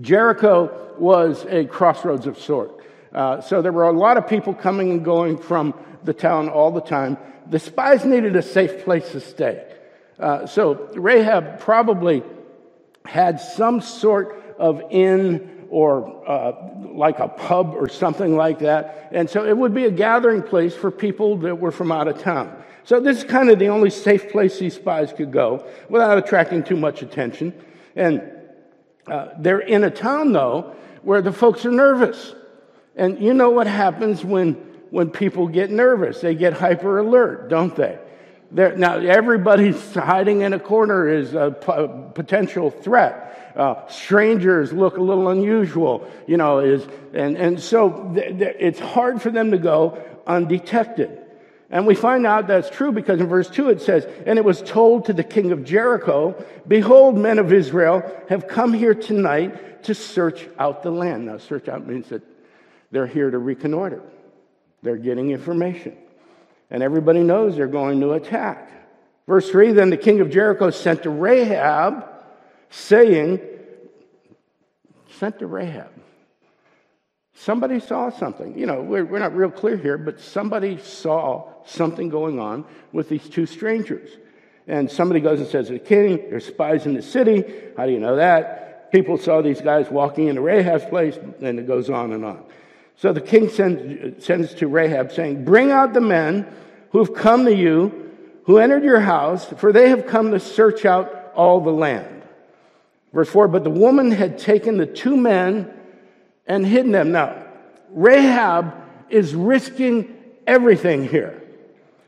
Jericho 0.00 0.94
was 0.98 1.46
a 1.48 1.64
crossroads 1.64 2.26
of 2.26 2.38
sort. 2.38 2.84
Uh, 3.12 3.40
so 3.40 3.62
there 3.62 3.72
were 3.72 3.84
a 3.84 3.92
lot 3.92 4.18
of 4.18 4.28
people 4.28 4.52
coming 4.52 4.90
and 4.90 5.04
going 5.04 5.38
from 5.38 5.72
the 6.04 6.12
town 6.12 6.48
all 6.48 6.70
the 6.70 6.80
time. 6.80 7.16
The 7.48 7.58
spies 7.58 8.04
needed 8.04 8.36
a 8.36 8.42
safe 8.42 8.84
place 8.84 9.10
to 9.12 9.20
stay. 9.20 9.64
Uh, 10.18 10.46
so 10.46 10.90
Rahab 10.94 11.60
probably 11.60 12.22
had 13.06 13.40
some 13.40 13.80
sort 13.80 14.42
of 14.58 14.82
inn 14.90 15.55
or 15.76 16.26
uh, 16.26 16.52
like 16.94 17.18
a 17.18 17.28
pub 17.28 17.74
or 17.74 17.86
something 17.86 18.34
like 18.34 18.60
that. 18.60 19.10
And 19.12 19.28
so 19.28 19.44
it 19.44 19.54
would 19.54 19.74
be 19.74 19.84
a 19.84 19.90
gathering 19.90 20.42
place 20.42 20.74
for 20.74 20.90
people 20.90 21.36
that 21.40 21.56
were 21.56 21.70
from 21.70 21.92
out 21.92 22.08
of 22.08 22.18
town. 22.18 22.64
So 22.84 22.98
this 22.98 23.18
is 23.18 23.24
kind 23.24 23.50
of 23.50 23.58
the 23.58 23.68
only 23.68 23.90
safe 23.90 24.32
place 24.32 24.58
these 24.58 24.76
spies 24.76 25.12
could 25.12 25.32
go 25.32 25.66
without 25.90 26.16
attracting 26.16 26.64
too 26.64 26.78
much 26.78 27.02
attention. 27.02 27.52
And 27.94 28.22
uh, 29.06 29.32
they're 29.38 29.60
in 29.60 29.84
a 29.84 29.90
town, 29.90 30.32
though, 30.32 30.74
where 31.02 31.20
the 31.20 31.30
folks 31.30 31.66
are 31.66 31.70
nervous. 31.70 32.34
And 32.94 33.20
you 33.20 33.34
know 33.34 33.50
what 33.50 33.66
happens 33.66 34.24
when, 34.24 34.54
when 34.88 35.10
people 35.10 35.46
get 35.46 35.70
nervous? 35.70 36.22
They 36.22 36.34
get 36.34 36.54
hyper 36.54 37.00
alert, 37.00 37.50
don't 37.50 37.76
they? 37.76 37.98
They're, 38.50 38.74
now, 38.78 38.96
everybody's 38.96 39.94
hiding 39.94 40.40
in 40.40 40.54
a 40.54 40.58
corner 40.58 41.06
is 41.06 41.34
a 41.34 41.50
p- 41.50 42.12
potential 42.14 42.70
threat. 42.70 43.25
Uh, 43.56 43.86
strangers 43.88 44.70
look 44.70 44.98
a 44.98 45.02
little 45.02 45.30
unusual, 45.30 46.06
you 46.26 46.36
know, 46.36 46.58
is, 46.58 46.86
and, 47.14 47.38
and 47.38 47.58
so 47.58 48.12
th- 48.14 48.38
th- 48.38 48.56
it's 48.58 48.78
hard 48.78 49.22
for 49.22 49.30
them 49.30 49.50
to 49.52 49.58
go 49.58 49.98
undetected. 50.26 51.22
And 51.70 51.86
we 51.86 51.94
find 51.94 52.26
out 52.26 52.46
that's 52.46 52.68
true 52.68 52.92
because 52.92 53.18
in 53.18 53.28
verse 53.28 53.48
2 53.48 53.70
it 53.70 53.80
says, 53.80 54.06
And 54.26 54.38
it 54.38 54.44
was 54.44 54.60
told 54.60 55.06
to 55.06 55.14
the 55.14 55.24
king 55.24 55.52
of 55.52 55.64
Jericho, 55.64 56.44
Behold, 56.68 57.16
men 57.16 57.38
of 57.38 57.50
Israel 57.50 58.02
have 58.28 58.46
come 58.46 58.74
here 58.74 58.94
tonight 58.94 59.84
to 59.84 59.94
search 59.94 60.46
out 60.58 60.82
the 60.82 60.90
land. 60.90 61.26
Now, 61.26 61.38
search 61.38 61.68
out 61.68 61.86
means 61.86 62.10
that 62.10 62.22
they're 62.90 63.06
here 63.06 63.30
to 63.30 63.38
reconnoiter, 63.38 64.02
they're 64.82 64.96
getting 64.96 65.30
information. 65.30 65.96
And 66.70 66.82
everybody 66.82 67.22
knows 67.22 67.56
they're 67.56 67.68
going 67.68 68.00
to 68.00 68.12
attack. 68.12 68.70
Verse 69.26 69.48
3 69.50 69.72
Then 69.72 69.88
the 69.88 69.96
king 69.96 70.20
of 70.20 70.30
Jericho 70.30 70.70
sent 70.70 71.04
to 71.04 71.10
Rahab 71.10 72.15
saying, 72.70 73.40
sent 75.18 75.38
to 75.38 75.46
Rahab. 75.46 75.90
Somebody 77.34 77.80
saw 77.80 78.10
something. 78.10 78.58
You 78.58 78.66
know, 78.66 78.80
we're, 78.80 79.04
we're 79.04 79.18
not 79.18 79.36
real 79.36 79.50
clear 79.50 79.76
here, 79.76 79.98
but 79.98 80.20
somebody 80.20 80.78
saw 80.78 81.48
something 81.66 82.08
going 82.08 82.40
on 82.40 82.64
with 82.92 83.08
these 83.08 83.28
two 83.28 83.46
strangers. 83.46 84.08
And 84.66 84.90
somebody 84.90 85.20
goes 85.20 85.40
and 85.40 85.48
says 85.48 85.66
to 85.68 85.74
the 85.74 85.78
king, 85.78 86.16
There's 86.30 86.46
spies 86.46 86.86
in 86.86 86.94
the 86.94 87.02
city. 87.02 87.44
How 87.76 87.86
do 87.86 87.92
you 87.92 88.00
know 88.00 88.16
that? 88.16 88.90
People 88.90 89.18
saw 89.18 89.42
these 89.42 89.60
guys 89.60 89.90
walking 89.90 90.28
into 90.28 90.40
Rahab's 90.40 90.86
place, 90.86 91.18
and 91.40 91.58
it 91.58 91.66
goes 91.66 91.90
on 91.90 92.12
and 92.12 92.24
on. 92.24 92.44
So 92.96 93.12
the 93.12 93.20
king 93.20 93.50
sends, 93.50 94.24
sends 94.24 94.54
to 94.54 94.66
Rahab, 94.66 95.12
saying, 95.12 95.44
Bring 95.44 95.70
out 95.70 95.92
the 95.92 96.00
men 96.00 96.46
who 96.90 96.98
have 96.98 97.14
come 97.14 97.44
to 97.44 97.54
you, 97.54 98.10
who 98.44 98.58
entered 98.58 98.82
your 98.82 99.00
house, 99.00 99.44
for 99.44 99.72
they 99.72 99.90
have 99.90 100.06
come 100.06 100.30
to 100.30 100.40
search 100.40 100.86
out 100.86 101.32
all 101.34 101.60
the 101.60 101.70
land. 101.70 102.15
Verse 103.12 103.28
4 103.28 103.48
But 103.48 103.64
the 103.64 103.70
woman 103.70 104.10
had 104.10 104.38
taken 104.38 104.76
the 104.76 104.86
two 104.86 105.16
men 105.16 105.72
and 106.46 106.66
hidden 106.66 106.92
them. 106.92 107.12
Now, 107.12 107.44
Rahab 107.90 108.74
is 109.10 109.34
risking 109.34 110.14
everything 110.46 111.08
here. 111.08 111.42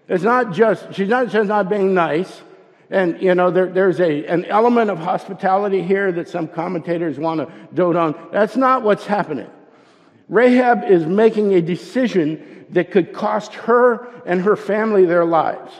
It's 0.09 0.25
not 0.25 0.53
just, 0.53 0.95
she's 0.95 1.09
not 1.09 1.29
just 1.29 1.49
not 1.49 1.69
being 1.69 1.95
nice. 1.95 2.43
And, 2.91 3.21
you 3.21 3.35
know, 3.35 3.51
there, 3.51 3.67
there's 3.67 4.01
a, 4.01 4.25
an 4.27 4.47
element 4.47 4.91
of 4.91 4.99
hospitality 4.99 5.83
here 5.83 6.11
that 6.13 6.29
some 6.29 6.49
commentators 6.49 7.19
want 7.19 7.41
to 7.41 7.53
dote 7.75 7.97
on. 7.97 8.29
That's 8.33 8.57
not 8.57 8.83
what's 8.83 9.05
happening. 9.05 9.51
Rahab 10.29 10.85
is 10.85 11.05
making 11.05 11.55
a 11.55 11.61
decision 11.61 12.67
that 12.71 12.91
could 12.91 13.13
cost 13.13 13.55
her 13.55 14.09
and 14.25 14.41
her 14.43 14.57
family 14.57 15.05
their 15.05 15.25
lives. 15.25 15.73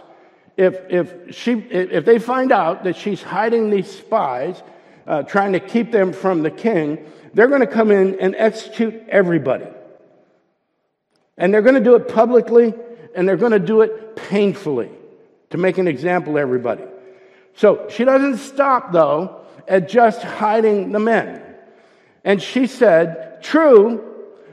If, 0.57 0.77
if, 0.91 1.35
she, 1.35 1.53
if 1.53 2.05
they 2.05 2.19
find 2.19 2.53
out 2.53 2.85
that 2.85 2.97
she's 2.97 3.23
hiding 3.23 3.71
these 3.71 3.91
spies, 3.91 4.63
uh, 5.09 5.23
trying 5.23 5.55
to 5.55 5.61
keep 5.61 5.91
them 5.91 6.13
from 6.13 6.43
the 6.43 6.51
king, 6.51 7.05
they're 7.33 7.49
going 7.49 7.63
to 7.63 7.67
come 7.67 7.91
in 7.91 8.21
and 8.21 8.37
execute 8.37 9.03
everybody. 9.09 9.67
And 11.39 11.53
they're 11.53 11.63
going 11.63 11.77
to 11.77 11.81
do 11.81 11.95
it 11.95 12.09
publicly 12.09 12.75
and 13.15 13.27
they're 13.27 13.39
going 13.39 13.53
to 13.53 13.59
do 13.59 13.81
it 13.81 14.17
painfully 14.17 14.91
to 15.51 15.57
make 15.57 15.79
an 15.79 15.89
example 15.89 16.35
of 16.35 16.39
everybody. 16.39 16.85
So 17.55 17.89
she 17.89 18.05
doesn't 18.05 18.37
stop, 18.37 18.93
though, 18.93 19.47
at 19.67 19.89
just 19.89 20.23
hiding 20.23 20.93
the 20.93 21.01
men. 21.01 21.43
And 22.23 22.43
she 22.43 22.67
said, 22.67 23.43
True, 23.43 24.05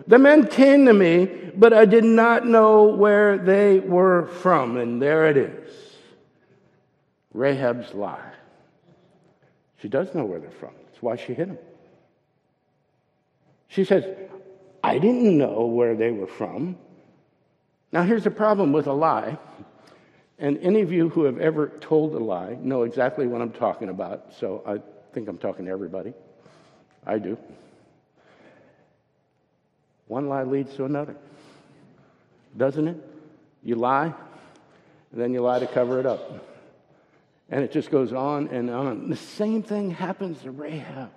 the 0.07 0.17
men 0.17 0.47
came 0.47 0.85
to 0.85 0.93
me, 0.93 1.25
but 1.55 1.73
I 1.73 1.85
did 1.85 2.05
not 2.05 2.47
know 2.47 2.85
where 2.85 3.37
they 3.37 3.79
were 3.79 4.27
from. 4.27 4.77
And 4.77 5.01
there 5.01 5.27
it 5.27 5.37
is 5.37 5.73
Rahab's 7.33 7.93
lie. 7.93 8.31
She 9.85 9.89
does 9.89 10.15
know 10.15 10.25
where 10.25 10.39
they're 10.39 10.49
from. 10.49 10.71
That's 10.87 10.99
why 11.03 11.15
she 11.15 11.35
hid 11.35 11.47
them. 11.47 11.59
She 13.67 13.85
says, 13.85 14.03
I 14.83 14.97
didn't 14.97 15.37
know 15.37 15.67
where 15.67 15.95
they 15.95 16.09
were 16.09 16.25
from. 16.25 16.75
Now, 17.91 18.01
here's 18.01 18.23
the 18.23 18.31
problem 18.31 18.73
with 18.73 18.87
a 18.87 18.93
lie. 18.93 19.37
And 20.39 20.57
any 20.63 20.81
of 20.81 20.91
you 20.91 21.09
who 21.09 21.25
have 21.25 21.37
ever 21.37 21.67
told 21.81 22.15
a 22.15 22.17
lie 22.17 22.57
know 22.59 22.81
exactly 22.81 23.27
what 23.27 23.43
I'm 23.43 23.51
talking 23.51 23.89
about. 23.89 24.33
So 24.33 24.63
I 24.65 24.79
think 25.13 25.29
I'm 25.29 25.37
talking 25.37 25.65
to 25.65 25.71
everybody. 25.71 26.15
I 27.05 27.19
do. 27.19 27.37
One 30.07 30.29
lie 30.29 30.45
leads 30.45 30.73
to 30.77 30.85
another, 30.85 31.15
doesn't 32.57 32.87
it? 32.87 32.97
You 33.63 33.75
lie, 33.75 34.11
and 35.11 35.21
then 35.21 35.31
you 35.31 35.41
lie 35.41 35.59
to 35.59 35.67
cover 35.67 35.99
it 35.99 36.07
up. 36.07 36.54
And 37.49 37.63
it 37.63 37.71
just 37.71 37.91
goes 37.91 38.11
on 38.11 38.47
and 38.47 38.69
on. 38.69 39.09
The 39.09 39.15
same 39.15 39.61
thing 39.61 39.91
happens 39.91 40.41
to 40.41 40.51
Rahab. 40.51 41.11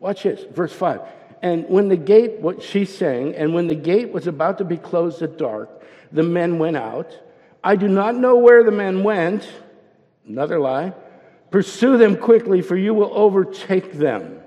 Watch 0.00 0.24
this, 0.24 0.44
verse 0.52 0.72
5. 0.72 1.00
And 1.42 1.68
when 1.68 1.88
the 1.88 1.96
gate, 1.96 2.40
what 2.40 2.62
she's 2.62 2.94
saying, 2.94 3.34
and 3.34 3.54
when 3.54 3.68
the 3.68 3.74
gate 3.74 4.12
was 4.12 4.26
about 4.26 4.58
to 4.58 4.64
be 4.64 4.76
closed 4.76 5.22
at 5.22 5.38
dark, 5.38 5.70
the 6.12 6.22
men 6.22 6.58
went 6.58 6.76
out. 6.76 7.16
I 7.62 7.76
do 7.76 7.88
not 7.88 8.16
know 8.16 8.36
where 8.36 8.64
the 8.64 8.72
men 8.72 9.04
went. 9.04 9.48
Another 10.26 10.58
lie. 10.58 10.92
Pursue 11.50 11.98
them 11.98 12.16
quickly, 12.16 12.62
for 12.62 12.76
you 12.76 12.94
will 12.94 13.12
overtake 13.14 13.92
them. 13.92 14.40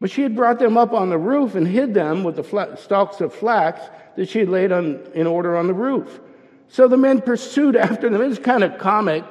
But 0.00 0.10
she 0.10 0.22
had 0.22 0.36
brought 0.36 0.58
them 0.58 0.76
up 0.76 0.92
on 0.92 1.08
the 1.08 1.18
roof 1.18 1.54
and 1.54 1.66
hid 1.66 1.94
them 1.94 2.22
with 2.24 2.36
the 2.36 2.76
stalks 2.76 3.20
of 3.20 3.34
flax 3.34 3.80
that 4.16 4.28
she 4.28 4.40
had 4.40 4.48
laid 4.48 4.72
on, 4.72 5.00
in 5.14 5.26
order 5.26 5.56
on 5.56 5.66
the 5.66 5.74
roof. 5.74 6.20
So 6.68 6.88
the 6.88 6.96
men 6.96 7.20
pursued 7.20 7.76
after 7.76 8.08
them. 8.08 8.20
It's 8.22 8.38
kind 8.38 8.64
of 8.64 8.78
comic. 8.78 9.24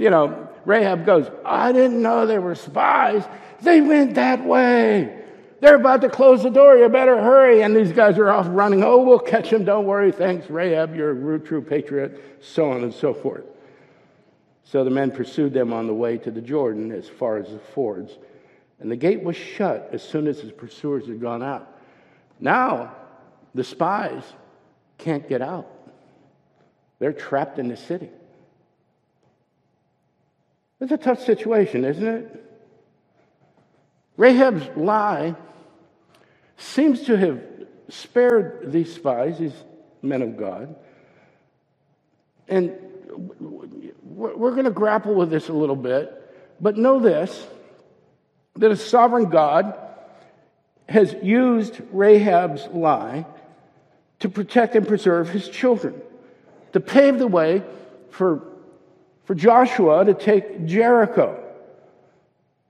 You 0.00 0.08
know, 0.08 0.48
Rahab 0.64 1.04
goes, 1.04 1.30
I 1.44 1.72
didn't 1.72 2.00
know 2.00 2.24
there 2.24 2.40
were 2.40 2.54
spies. 2.54 3.22
They 3.60 3.82
went 3.82 4.14
that 4.14 4.42
way. 4.42 5.24
They're 5.60 5.76
about 5.76 6.00
to 6.00 6.08
close 6.08 6.42
the 6.42 6.48
door. 6.48 6.74
You 6.78 6.88
better 6.88 7.22
hurry. 7.22 7.60
And 7.60 7.76
these 7.76 7.92
guys 7.92 8.16
are 8.16 8.30
off 8.30 8.46
running. 8.48 8.82
Oh, 8.82 9.02
we'll 9.02 9.18
catch 9.18 9.50
them. 9.50 9.66
Don't 9.66 9.84
worry. 9.84 10.10
Thanks, 10.10 10.48
Rahab. 10.48 10.96
You're 10.96 11.34
a 11.34 11.38
true 11.38 11.60
patriot. 11.60 12.38
So 12.40 12.70
on 12.70 12.82
and 12.82 12.94
so 12.94 13.12
forth. 13.12 13.44
So 14.64 14.84
the 14.84 14.90
men 14.90 15.10
pursued 15.10 15.52
them 15.52 15.70
on 15.70 15.86
the 15.86 15.92
way 15.92 16.16
to 16.16 16.30
the 16.30 16.40
Jordan 16.40 16.92
as 16.92 17.06
far 17.06 17.36
as 17.36 17.50
the 17.50 17.58
fords. 17.58 18.16
And 18.78 18.90
the 18.90 18.96
gate 18.96 19.22
was 19.22 19.36
shut 19.36 19.90
as 19.92 20.02
soon 20.02 20.26
as 20.28 20.40
his 20.40 20.50
pursuers 20.50 21.08
had 21.08 21.20
gone 21.20 21.42
out. 21.42 21.78
Now, 22.40 22.96
the 23.54 23.64
spies 23.64 24.22
can't 24.96 25.28
get 25.28 25.42
out. 25.42 25.70
They're 27.00 27.12
trapped 27.12 27.58
in 27.58 27.68
the 27.68 27.76
city. 27.76 28.08
It's 30.80 30.92
a 30.92 30.96
tough 30.96 31.22
situation, 31.22 31.84
isn't 31.84 32.06
it? 32.06 32.44
Rahab's 34.16 34.68
lie 34.76 35.34
seems 36.56 37.02
to 37.02 37.16
have 37.16 37.40
spared 37.88 38.72
these 38.72 38.94
spies, 38.94 39.38
these 39.38 39.64
men 40.02 40.22
of 40.22 40.36
God. 40.36 40.74
And 42.48 42.76
we're 44.02 44.52
going 44.52 44.64
to 44.64 44.70
grapple 44.70 45.14
with 45.14 45.30
this 45.30 45.48
a 45.48 45.52
little 45.52 45.76
bit, 45.76 46.16
but 46.60 46.76
know 46.76 47.00
this 47.00 47.46
that 48.56 48.70
a 48.70 48.76
sovereign 48.76 49.30
God 49.30 49.78
has 50.88 51.14
used 51.22 51.80
Rahab's 51.92 52.66
lie 52.68 53.24
to 54.18 54.28
protect 54.28 54.74
and 54.74 54.86
preserve 54.86 55.30
his 55.30 55.48
children, 55.48 56.00
to 56.72 56.80
pave 56.80 57.18
the 57.18 57.26
way 57.26 57.62
for, 58.10 58.42
for 59.30 59.36
Joshua 59.36 60.04
to 60.06 60.12
take 60.12 60.66
Jericho. 60.66 61.40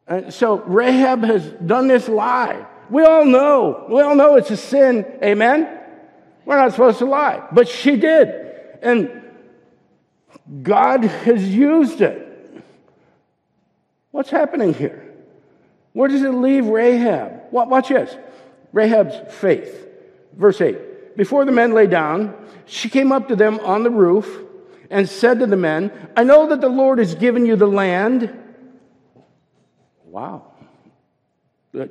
And 0.06 0.30
so 0.30 0.58
Rahab 0.58 1.22
has 1.22 1.42
done 1.52 1.88
this 1.88 2.06
lie. 2.06 2.66
We 2.90 3.02
all 3.02 3.24
know. 3.24 3.86
We 3.88 4.02
all 4.02 4.14
know 4.14 4.36
it's 4.36 4.50
a 4.50 4.58
sin. 4.58 5.06
Amen? 5.24 5.66
We're 6.44 6.58
not 6.58 6.72
supposed 6.72 6.98
to 6.98 7.06
lie. 7.06 7.48
But 7.50 7.66
she 7.66 7.96
did. 7.96 8.28
And 8.82 9.22
God 10.62 11.04
has 11.04 11.48
used 11.48 12.02
it. 12.02 12.62
What's 14.10 14.28
happening 14.28 14.74
here? 14.74 15.14
Where 15.94 16.10
does 16.10 16.20
it 16.20 16.28
leave 16.28 16.66
Rahab? 16.66 17.44
Watch 17.52 17.88
this. 17.88 18.14
Rahab's 18.74 19.16
faith. 19.32 19.88
Verse 20.36 20.60
8. 20.60 21.16
Before 21.16 21.46
the 21.46 21.52
men 21.52 21.72
lay 21.72 21.86
down, 21.86 22.34
she 22.66 22.90
came 22.90 23.12
up 23.12 23.28
to 23.28 23.36
them 23.36 23.60
on 23.60 23.82
the 23.82 23.90
roof 23.90 24.44
and 24.90 25.08
said 25.08 25.38
to 25.38 25.46
the 25.46 25.56
men, 25.56 25.92
I 26.16 26.24
know 26.24 26.48
that 26.48 26.60
the 26.60 26.68
Lord 26.68 26.98
has 26.98 27.14
given 27.14 27.46
you 27.46 27.56
the 27.56 27.66
land. 27.66 28.36
Wow. 30.04 30.50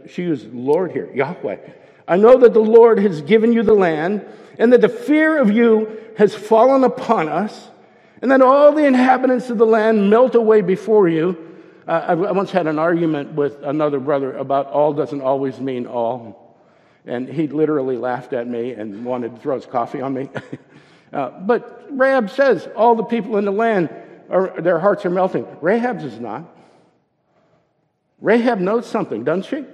She 0.10 0.24
used 0.24 0.54
Lord 0.54 0.92
here, 0.92 1.10
Yahweh. 1.14 1.58
I 2.08 2.18
know 2.18 2.38
that 2.38 2.54
the 2.54 2.60
Lord 2.60 3.00
has 3.00 3.22
given 3.22 3.54
you 3.54 3.64
the 3.64 3.74
land, 3.74 4.26
and 4.58 4.74
that 4.74 4.82
the 4.82 4.90
fear 4.90 5.38
of 5.38 5.52
you 5.52 5.98
has 6.18 6.36
fallen 6.36 6.84
upon 6.84 7.30
us, 7.30 7.70
and 8.22 8.32
that 8.32 8.42
all 8.42 8.74
the 8.74 8.86
inhabitants 8.86 9.50
of 9.50 9.58
the 9.58 9.66
land 9.66 10.10
melt 10.10 10.36
away 10.36 10.62
before 10.62 11.08
you. 11.08 11.46
Uh, 11.88 12.06
I 12.10 12.14
once 12.14 12.52
had 12.52 12.68
an 12.68 12.78
argument 12.78 13.32
with 13.34 13.64
another 13.64 14.00
brother 14.00 14.36
about 14.36 14.68
all 14.68 14.94
doesn't 14.94 15.22
always 15.22 15.60
mean 15.60 15.88
all. 15.88 16.58
And 17.06 17.28
he 17.30 17.48
literally 17.48 17.96
laughed 17.96 18.34
at 18.34 18.48
me 18.48 18.74
and 18.74 19.06
wanted 19.06 19.36
to 19.36 19.42
throw 19.42 19.56
his 19.56 19.66
coffee 19.66 20.02
on 20.02 20.14
me. 20.14 20.30
uh, 21.12 21.30
but 21.42 21.88
Rahab 21.92 22.30
says 22.30 22.68
all 22.76 22.96
the 22.96 23.04
people 23.04 23.38
in 23.38 23.46
the 23.46 23.52
land, 23.52 23.90
are, 24.30 24.62
their 24.62 24.80
hearts 24.80 25.06
are 25.06 25.10
melting. 25.10 25.46
Rahab's 25.62 26.04
is 26.04 26.20
not. 26.20 26.46
Rahab 28.22 28.60
knows 28.60 28.86
something, 28.86 29.24
doesn't 29.24 29.46
she? 29.46 29.66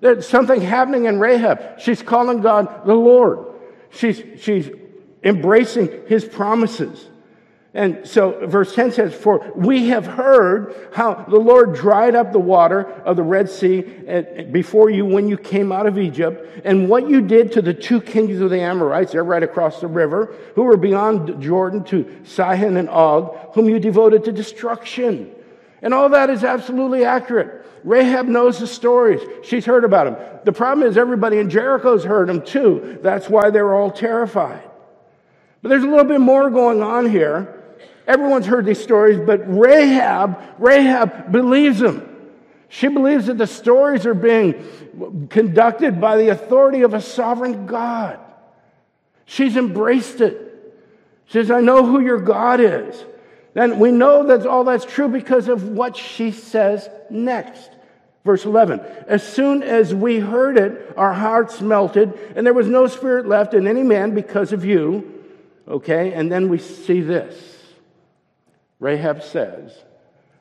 There's 0.00 0.26
something 0.26 0.60
happening 0.60 1.04
in 1.04 1.20
Rahab. 1.20 1.78
She's 1.78 2.02
calling 2.02 2.40
God 2.40 2.86
the 2.86 2.94
Lord. 2.94 3.46
She's, 3.90 4.22
she's 4.38 4.68
embracing 5.22 6.06
his 6.08 6.24
promises. 6.24 7.08
And 7.74 8.06
so 8.06 8.46
verse 8.46 8.74
10 8.74 8.92
says, 8.92 9.14
For 9.14 9.50
we 9.54 9.88
have 9.88 10.04
heard 10.04 10.74
how 10.92 11.14
the 11.14 11.38
Lord 11.38 11.74
dried 11.74 12.14
up 12.14 12.30
the 12.30 12.38
water 12.38 12.82
of 12.82 13.16
the 13.16 13.22
Red 13.22 13.48
Sea 13.48 13.82
eh, 14.06 14.42
before 14.44 14.90
you 14.90 15.06
when 15.06 15.26
you 15.26 15.38
came 15.38 15.72
out 15.72 15.86
of 15.86 15.98
Egypt, 15.98 16.62
and 16.66 16.86
what 16.86 17.08
you 17.08 17.22
did 17.22 17.52
to 17.52 17.62
the 17.62 17.72
two 17.72 18.02
kings 18.02 18.40
of 18.42 18.50
the 18.50 18.60
Amorites, 18.60 19.12
they're 19.12 19.24
right 19.24 19.42
across 19.42 19.80
the 19.80 19.86
river, 19.86 20.34
who 20.54 20.64
were 20.64 20.76
beyond 20.76 21.40
Jordan 21.42 21.82
to 21.84 22.20
Sihon 22.24 22.76
and 22.76 22.90
Og, 22.90 23.54
whom 23.54 23.70
you 23.70 23.78
devoted 23.78 24.24
to 24.24 24.32
destruction. 24.32 25.34
And 25.80 25.94
all 25.94 26.10
that 26.10 26.28
is 26.28 26.44
absolutely 26.44 27.06
accurate. 27.06 27.64
Rahab 27.84 28.26
knows 28.26 28.58
the 28.58 28.66
stories. 28.66 29.20
She's 29.44 29.64
heard 29.64 29.84
about 29.84 30.04
them. 30.04 30.40
The 30.44 30.52
problem 30.52 30.86
is 30.86 30.98
everybody 30.98 31.38
in 31.38 31.48
Jericho's 31.48 32.04
heard 32.04 32.28
them 32.28 32.42
too. 32.42 32.98
That's 33.02 33.30
why 33.30 33.48
they're 33.48 33.74
all 33.74 33.90
terrified. 33.90 34.62
But 35.62 35.70
there's 35.70 35.84
a 35.84 35.88
little 35.88 36.04
bit 36.04 36.20
more 36.20 36.50
going 36.50 36.82
on 36.82 37.08
here. 37.08 37.61
Everyone's 38.06 38.46
heard 38.46 38.64
these 38.64 38.82
stories, 38.82 39.18
but 39.18 39.42
Rahab, 39.46 40.40
Rahab 40.58 41.30
believes 41.30 41.78
them. 41.78 42.08
She 42.68 42.88
believes 42.88 43.26
that 43.26 43.38
the 43.38 43.46
stories 43.46 44.06
are 44.06 44.14
being 44.14 45.28
conducted 45.28 46.00
by 46.00 46.16
the 46.16 46.28
authority 46.28 46.82
of 46.82 46.94
a 46.94 47.00
sovereign 47.00 47.66
God. 47.66 48.18
She's 49.26 49.56
embraced 49.56 50.20
it. 50.20 50.38
She 51.26 51.34
says, 51.34 51.50
I 51.50 51.60
know 51.60 51.84
who 51.84 52.00
your 52.00 52.18
God 52.18 52.60
is. 52.60 53.04
Then 53.54 53.78
we 53.78 53.90
know 53.92 54.26
that 54.26 54.46
all 54.46 54.64
that's 54.64 54.84
true 54.84 55.08
because 55.08 55.48
of 55.48 55.68
what 55.68 55.96
she 55.96 56.30
says 56.32 56.88
next. 57.10 57.70
Verse 58.24 58.44
11, 58.44 58.80
as 59.08 59.26
soon 59.26 59.62
as 59.62 59.94
we 59.94 60.20
heard 60.20 60.56
it, 60.56 60.94
our 60.96 61.12
hearts 61.12 61.60
melted, 61.60 62.12
and 62.36 62.46
there 62.46 62.54
was 62.54 62.68
no 62.68 62.86
spirit 62.86 63.26
left 63.26 63.52
in 63.52 63.66
any 63.66 63.82
man 63.82 64.14
because 64.14 64.52
of 64.52 64.64
you. 64.64 65.24
Okay, 65.66 66.12
and 66.12 66.30
then 66.30 66.48
we 66.48 66.58
see 66.58 67.00
this. 67.00 67.51
Rahab 68.82 69.22
says, 69.22 69.70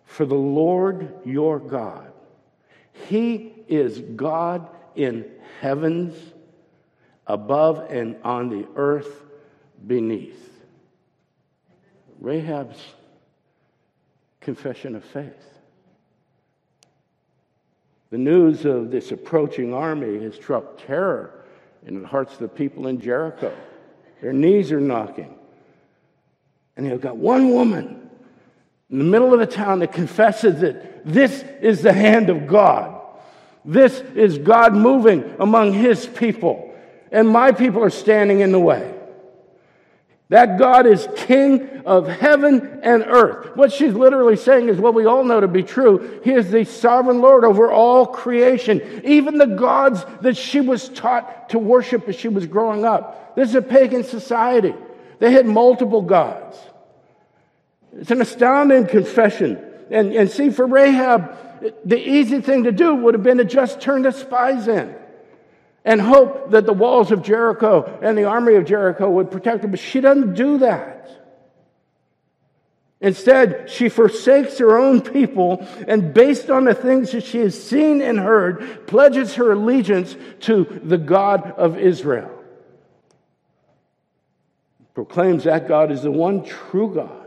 For 0.04 0.26
the 0.26 0.34
Lord 0.34 1.14
your 1.24 1.60
God, 1.60 2.12
He 3.08 3.54
is 3.68 4.00
God 4.00 4.68
in 4.96 5.30
heavens 5.60 6.16
above 7.28 7.92
and 7.92 8.16
on 8.24 8.50
the 8.50 8.68
earth 8.76 9.26
beneath. 9.86 10.50
Rahab's 12.20 12.84
confession 14.40 14.96
of 14.96 15.06
faith. 15.06 15.60
The 18.10 18.18
news 18.18 18.66
of 18.66 18.90
this 18.90 19.12
approaching 19.12 19.72
army 19.72 20.20
has 20.24 20.34
struck 20.34 20.84
terror 20.84 21.46
in 21.86 22.02
the 22.02 22.08
hearts 22.08 22.34
of 22.34 22.40
the 22.40 22.48
people 22.48 22.88
in 22.88 23.00
Jericho. 23.00 23.56
Their 24.20 24.34
knees 24.34 24.72
are 24.72 24.82
knocking. 24.82 25.38
And 26.76 26.88
you've 26.88 27.02
got 27.02 27.18
one 27.18 27.52
woman 27.52 28.01
in 28.92 28.98
the 28.98 29.04
middle 29.06 29.34
of 29.34 29.40
the 29.40 29.46
town 29.46 29.80
that 29.80 29.94
confesses 29.94 30.62
that 30.62 31.06
this 31.06 31.44
is 31.62 31.82
the 31.82 31.94
hand 31.94 32.30
of 32.30 32.46
God. 32.46 33.02
This 33.64 34.00
is 34.16 34.38
God 34.38 34.74
moving 34.74 35.36
among 35.40 35.74
his 35.74 36.06
people. 36.06 36.74
And 37.12 37.30
my 37.30 37.52
people 37.52 37.84
are 37.84 37.90
standing 37.90 38.42
in 38.42 38.52
the 38.52 38.60
way. 38.60 38.94
That 40.30 40.58
God 40.58 40.88
is 40.88 41.08
king 41.16 41.82
of 41.86 42.08
heaven 42.08 42.80
and 42.84 43.04
earth. 43.06 43.56
What 43.56 43.74
she's 43.74 43.94
literally 43.94 44.38
saying 44.38 44.70
is 44.70 44.78
what 44.78 44.94
we 44.94 45.06
all 45.06 45.26
know 45.26 45.42
to 45.42 45.48
be 45.48 45.64
true. 45.64 46.22
He 46.24 46.32
is 46.32 46.50
the 46.52 46.64
sovereign 46.64 47.20
Lord 47.20 47.44
over 47.44 47.70
all 47.70 48.06
creation, 48.06 49.02
even 49.04 49.38
the 49.38 49.46
gods 49.46 50.06
that 50.22 50.38
she 50.38 50.62
was 50.62 50.88
taught 50.90 51.50
to 51.50 51.60
worship 51.60 52.08
as 52.08 52.16
she 52.16 52.30
was 52.30 52.46
growing 52.46 52.86
up. 52.86 53.36
This 53.36 53.50
is 53.50 53.56
a 53.56 53.62
pagan 53.62 54.06
society. 54.06 54.74
They 55.20 55.32
had 55.32 55.46
multiple 55.46 56.02
gods. 56.02 56.58
It's 57.98 58.12
an 58.12 58.22
astounding 58.22 58.88
confession. 58.88 59.64
And, 59.90 60.14
and 60.14 60.30
see, 60.30 60.50
for 60.50 60.66
Rahab, 60.66 61.38
the 61.86 61.98
easy 61.98 62.42
thing 62.42 62.64
to 62.64 62.72
do 62.72 62.96
would 62.96 63.14
have 63.14 63.24
been 63.24 63.38
to 63.38 63.46
just 63.46 63.82
turn 63.82 64.04
the 64.04 64.12
spies 64.12 64.68
in 64.68 64.96
and 65.84 66.00
hope 66.00 66.52
that 66.52 66.66
the 66.66 66.74
walls 66.74 67.12
of 67.12 67.24
Jericho 67.24 68.00
and 68.02 68.18
the 68.18 68.26
army 68.26 68.56
of 68.56 68.66
Jericho 68.66 69.10
would 69.10 69.32
protect 69.32 69.64
her. 69.64 69.68
But 69.68 69.80
she 69.80 70.00
doesn't 70.00 70.36
do 70.36 70.60
that. 70.60 71.10
Instead, 73.02 73.68
she 73.68 73.90
forsakes 73.90 74.60
her 74.60 74.78
own 74.78 75.02
people 75.02 75.68
and, 75.88 76.14
based 76.14 76.52
on 76.52 76.66
the 76.66 76.76
things 76.76 77.12
that 77.12 77.24
she 77.24 77.40
has 77.40 77.62
seen 77.62 78.00
and 78.00 78.20
heard, 78.20 78.86
pledges 78.86 79.36
her 79.36 79.52
allegiance 79.52 80.16
to 80.42 80.80
the 80.84 81.00
God 81.00 81.52
of 81.58 81.80
Israel. 81.80 82.30
Proclaims 84.94 85.46
that 85.46 85.68
God 85.68 85.92
is 85.92 86.04
the 86.04 86.12
one 86.12 86.46
true 86.46 86.94
God. 86.94 87.21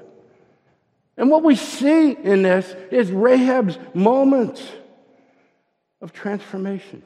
And 1.16 1.30
what 1.30 1.42
we 1.42 1.54
see 1.56 2.12
in 2.12 2.42
this 2.42 2.75
is 2.90 3.11
Rahab's 3.11 3.78
moment 3.94 4.61
of 6.00 6.12
transformation. 6.12 7.02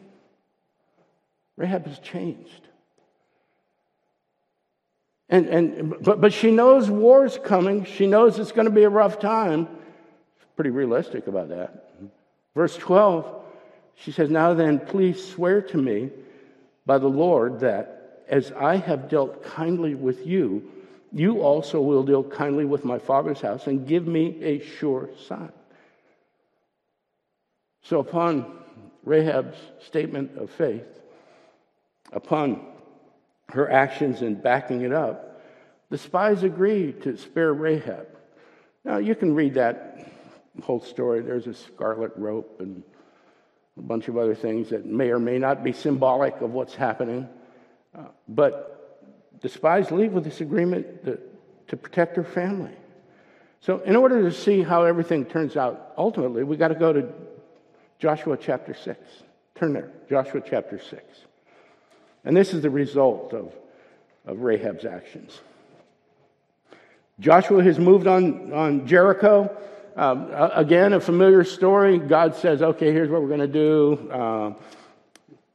Rahab 1.56 1.86
has 1.86 1.98
changed. 1.98 2.68
And, 5.28 5.46
and, 5.46 5.94
but, 6.00 6.20
but 6.20 6.32
she 6.32 6.50
knows 6.50 6.90
war's 6.90 7.36
coming. 7.38 7.84
She 7.84 8.06
knows 8.06 8.38
it's 8.38 8.52
going 8.52 8.66
to 8.66 8.72
be 8.72 8.84
a 8.84 8.88
rough 8.88 9.18
time. 9.18 9.68
Pretty 10.56 10.70
realistic 10.70 11.26
about 11.26 11.50
that. 11.50 11.90
Verse 12.54 12.76
12, 12.76 13.42
she 13.96 14.10
says, 14.10 14.30
Now 14.30 14.54
then, 14.54 14.80
please 14.80 15.24
swear 15.24 15.60
to 15.62 15.76
me 15.76 16.10
by 16.86 16.98
the 16.98 17.08
Lord 17.08 17.60
that 17.60 18.24
as 18.28 18.52
I 18.52 18.76
have 18.76 19.08
dealt 19.08 19.42
kindly 19.42 19.94
with 19.94 20.26
you, 20.26 20.70
you 21.12 21.40
also 21.40 21.80
will 21.80 22.02
deal 22.02 22.22
kindly 22.22 22.64
with 22.64 22.84
my 22.84 22.98
father's 22.98 23.40
house 23.40 23.66
and 23.66 23.86
give 23.86 24.06
me 24.06 24.42
a 24.42 24.60
sure 24.60 25.10
sign. 25.26 25.52
So, 27.82 28.00
upon 28.00 28.58
Rahab's 29.04 29.58
statement 29.86 30.36
of 30.36 30.50
faith, 30.50 30.86
upon 32.12 32.66
her 33.50 33.70
actions 33.70 34.20
in 34.20 34.34
backing 34.34 34.82
it 34.82 34.92
up, 34.92 35.40
the 35.88 35.96
spies 35.96 36.42
agree 36.42 36.92
to 36.92 37.16
spare 37.16 37.52
Rahab. 37.54 38.06
Now, 38.84 38.98
you 38.98 39.14
can 39.14 39.34
read 39.34 39.54
that 39.54 40.10
whole 40.62 40.80
story. 40.80 41.20
There's 41.20 41.46
a 41.46 41.54
scarlet 41.54 42.12
rope 42.16 42.60
and 42.60 42.82
a 43.78 43.82
bunch 43.82 44.08
of 44.08 44.18
other 44.18 44.34
things 44.34 44.70
that 44.70 44.84
may 44.84 45.10
or 45.10 45.18
may 45.18 45.38
not 45.38 45.64
be 45.64 45.72
symbolic 45.72 46.40
of 46.40 46.52
what's 46.52 46.74
happening. 46.74 47.28
Uh, 47.96 48.04
but 48.28 48.77
the 49.40 49.48
spies 49.48 49.90
leave 49.90 50.12
with 50.12 50.24
this 50.24 50.40
agreement 50.40 51.04
to, 51.04 51.18
to 51.68 51.76
protect 51.76 52.16
her 52.16 52.24
family. 52.24 52.72
So, 53.60 53.80
in 53.80 53.96
order 53.96 54.22
to 54.22 54.32
see 54.32 54.62
how 54.62 54.84
everything 54.84 55.24
turns 55.24 55.56
out 55.56 55.92
ultimately, 55.98 56.44
we 56.44 56.56
got 56.56 56.68
to 56.68 56.74
go 56.74 56.92
to 56.92 57.12
Joshua 57.98 58.36
chapter 58.36 58.74
6. 58.74 58.98
Turn 59.56 59.72
there, 59.72 59.90
Joshua 60.08 60.40
chapter 60.40 60.78
6. 60.78 61.02
And 62.24 62.36
this 62.36 62.54
is 62.54 62.62
the 62.62 62.70
result 62.70 63.32
of, 63.32 63.52
of 64.26 64.38
Rahab's 64.38 64.84
actions. 64.84 65.40
Joshua 67.18 67.64
has 67.64 67.78
moved 67.78 68.06
on, 68.06 68.52
on 68.52 68.86
Jericho. 68.86 69.56
Um, 69.96 70.30
again, 70.32 70.92
a 70.92 71.00
familiar 71.00 71.42
story. 71.42 71.98
God 71.98 72.36
says, 72.36 72.62
okay, 72.62 72.92
here's 72.92 73.10
what 73.10 73.20
we're 73.20 73.28
going 73.28 73.40
to 73.40 73.48
do. 73.48 74.10
Uh, 74.10 74.52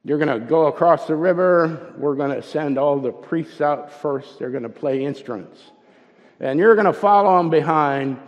you're 0.05 0.17
going 0.17 0.39
to 0.39 0.45
go 0.45 0.67
across 0.67 1.07
the 1.07 1.15
river. 1.15 1.93
We're 1.97 2.15
going 2.15 2.31
to 2.31 2.43
send 2.43 2.77
all 2.77 2.99
the 2.99 3.11
priests 3.11 3.61
out 3.61 4.01
first. 4.01 4.37
They're 4.37 4.49
going 4.49 4.63
to 4.63 4.69
play 4.69 5.05
instruments. 5.05 5.61
And 6.41 6.59
you're 6.59 6.75
going 6.75 6.87
to 6.87 6.93
follow 6.93 7.37
them 7.37 7.49
behind. 7.49 8.19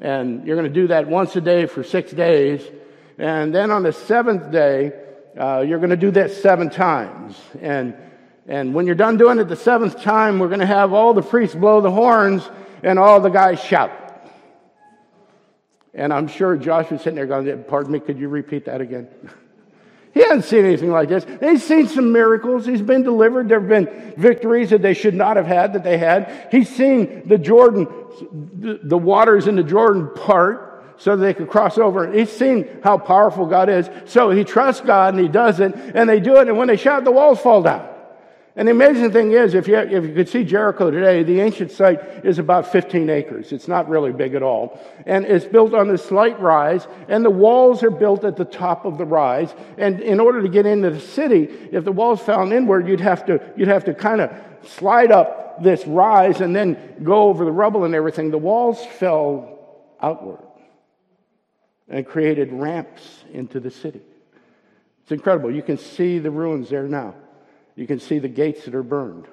And 0.00 0.46
you're 0.46 0.56
going 0.56 0.72
to 0.72 0.80
do 0.80 0.86
that 0.88 1.06
once 1.06 1.36
a 1.36 1.42
day 1.42 1.66
for 1.66 1.84
six 1.84 2.12
days. 2.12 2.62
And 3.18 3.54
then 3.54 3.70
on 3.70 3.82
the 3.82 3.92
seventh 3.92 4.50
day, 4.50 4.92
uh, 5.38 5.60
you're 5.60 5.78
going 5.78 5.90
to 5.90 5.96
do 5.96 6.10
that 6.12 6.30
seven 6.30 6.70
times. 6.70 7.38
And, 7.60 7.94
and 8.46 8.72
when 8.72 8.86
you're 8.86 8.94
done 8.94 9.18
doing 9.18 9.38
it 9.38 9.44
the 9.44 9.56
seventh 9.56 10.00
time, 10.00 10.38
we're 10.38 10.48
going 10.48 10.60
to 10.60 10.66
have 10.66 10.94
all 10.94 11.12
the 11.12 11.22
priests 11.22 11.54
blow 11.54 11.82
the 11.82 11.90
horns 11.90 12.48
and 12.82 12.98
all 12.98 13.20
the 13.20 13.28
guys 13.28 13.62
shout. 13.62 13.92
And 15.92 16.10
I'm 16.10 16.28
sure 16.28 16.56
Josh 16.56 16.90
was 16.90 17.02
sitting 17.02 17.16
there 17.16 17.26
going, 17.26 17.64
Pardon 17.64 17.92
me, 17.92 18.00
could 18.00 18.18
you 18.18 18.28
repeat 18.28 18.64
that 18.64 18.80
again? 18.80 19.08
he 20.14 20.20
hasn't 20.20 20.44
seen 20.44 20.64
anything 20.64 20.90
like 20.90 21.08
this. 21.08 21.26
He's 21.40 21.64
seen 21.64 21.86
some 21.86 22.12
miracles. 22.12 22.66
He's 22.66 22.82
been 22.82 23.02
delivered. 23.02 23.48
There 23.48 23.60
have 23.60 23.68
been 23.68 24.14
victories 24.16 24.70
that 24.70 24.82
they 24.82 24.94
should 24.94 25.14
not 25.14 25.36
have 25.36 25.46
had 25.46 25.74
that 25.74 25.84
they 25.84 25.98
had. 25.98 26.48
He's 26.50 26.68
seen 26.68 27.28
the 27.28 27.38
Jordan, 27.38 27.86
the 28.82 28.98
waters 28.98 29.46
in 29.46 29.56
the 29.56 29.62
Jordan 29.62 30.10
part 30.14 30.68
so 30.98 31.16
they 31.16 31.34
could 31.34 31.48
cross 31.48 31.78
over. 31.78 32.10
He's 32.10 32.30
seen 32.30 32.80
how 32.82 32.98
powerful 32.98 33.46
God 33.46 33.68
is. 33.68 33.88
So 34.06 34.30
he 34.30 34.44
trusts 34.44 34.80
God 34.82 35.14
and 35.14 35.22
he 35.22 35.28
does 35.28 35.60
it, 35.60 35.74
and 35.74 36.08
they 36.08 36.20
do 36.20 36.36
it, 36.38 36.48
and 36.48 36.58
when 36.58 36.68
they 36.68 36.76
shout, 36.76 37.04
the 37.04 37.12
walls 37.12 37.40
fall 37.40 37.62
down. 37.62 37.88
And 38.58 38.66
the 38.66 38.72
amazing 38.72 39.12
thing 39.12 39.30
is, 39.30 39.54
if 39.54 39.68
you, 39.68 39.76
if 39.76 40.04
you 40.04 40.12
could 40.12 40.28
see 40.28 40.42
Jericho 40.42 40.90
today, 40.90 41.22
the 41.22 41.40
ancient 41.40 41.70
site 41.70 42.00
is 42.24 42.40
about 42.40 42.66
15 42.72 43.08
acres. 43.08 43.52
It's 43.52 43.68
not 43.68 43.88
really 43.88 44.10
big 44.10 44.34
at 44.34 44.42
all. 44.42 44.80
And 45.06 45.24
it's 45.24 45.44
built 45.44 45.74
on 45.74 45.86
this 45.86 46.04
slight 46.04 46.40
rise, 46.40 46.88
and 47.06 47.24
the 47.24 47.30
walls 47.30 47.84
are 47.84 47.90
built 47.90 48.24
at 48.24 48.36
the 48.36 48.44
top 48.44 48.84
of 48.84 48.98
the 48.98 49.04
rise. 49.04 49.54
And 49.76 50.00
in 50.00 50.18
order 50.18 50.42
to 50.42 50.48
get 50.48 50.66
into 50.66 50.90
the 50.90 50.98
city, 50.98 51.44
if 51.70 51.84
the 51.84 51.92
walls 51.92 52.20
fell 52.20 52.50
inward, 52.50 52.88
you'd 52.88 52.98
have 52.98 53.24
to, 53.26 53.40
you'd 53.56 53.68
have 53.68 53.84
to 53.84 53.94
kind 53.94 54.20
of 54.20 54.32
slide 54.62 55.12
up 55.12 55.62
this 55.62 55.86
rise 55.86 56.40
and 56.40 56.54
then 56.54 56.96
go 57.04 57.28
over 57.28 57.44
the 57.44 57.52
rubble 57.52 57.84
and 57.84 57.94
everything. 57.94 58.32
The 58.32 58.38
walls 58.38 58.84
fell 58.84 59.86
outward 60.02 60.40
and 61.88 62.04
created 62.04 62.52
ramps 62.52 63.22
into 63.32 63.60
the 63.60 63.70
city. 63.70 64.00
It's 65.04 65.12
incredible. 65.12 65.54
You 65.54 65.62
can 65.62 65.78
see 65.78 66.18
the 66.18 66.32
ruins 66.32 66.70
there 66.70 66.88
now. 66.88 67.14
You 67.78 67.86
can 67.86 68.00
see 68.00 68.18
the 68.18 68.28
gates 68.28 68.64
that 68.64 68.74
are 68.74 68.82
burned. 68.82 69.28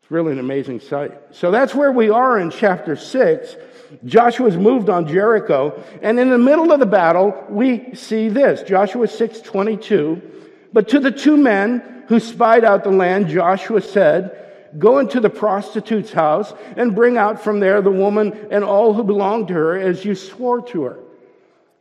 It's 0.00 0.10
really 0.12 0.30
an 0.30 0.38
amazing 0.38 0.78
sight. 0.78 1.10
So 1.32 1.50
that's 1.50 1.74
where 1.74 1.90
we 1.90 2.08
are 2.08 2.38
in 2.38 2.50
chapter 2.50 2.94
6. 2.94 3.56
Joshua's 4.04 4.56
moved 4.56 4.88
on 4.88 5.08
Jericho, 5.08 5.82
and 6.02 6.20
in 6.20 6.30
the 6.30 6.38
middle 6.38 6.70
of 6.70 6.78
the 6.78 6.86
battle, 6.86 7.34
we 7.48 7.96
see 7.96 8.28
this. 8.28 8.62
Joshua 8.62 9.08
6:22. 9.08 10.22
But 10.72 10.90
to 10.90 11.00
the 11.00 11.10
two 11.10 11.36
men 11.36 12.04
who 12.06 12.20
spied 12.20 12.64
out 12.64 12.84
the 12.84 12.90
land, 12.90 13.26
Joshua 13.26 13.80
said, 13.80 14.78
Go 14.78 15.00
into 15.00 15.18
the 15.18 15.30
prostitute's 15.30 16.12
house 16.12 16.54
and 16.76 16.94
bring 16.94 17.18
out 17.18 17.42
from 17.42 17.58
there 17.58 17.82
the 17.82 17.90
woman 17.90 18.46
and 18.52 18.62
all 18.62 18.94
who 18.94 19.02
belong 19.02 19.48
to 19.48 19.54
her 19.54 19.76
as 19.76 20.04
you 20.04 20.14
swore 20.14 20.62
to 20.66 20.84
her. 20.84 20.98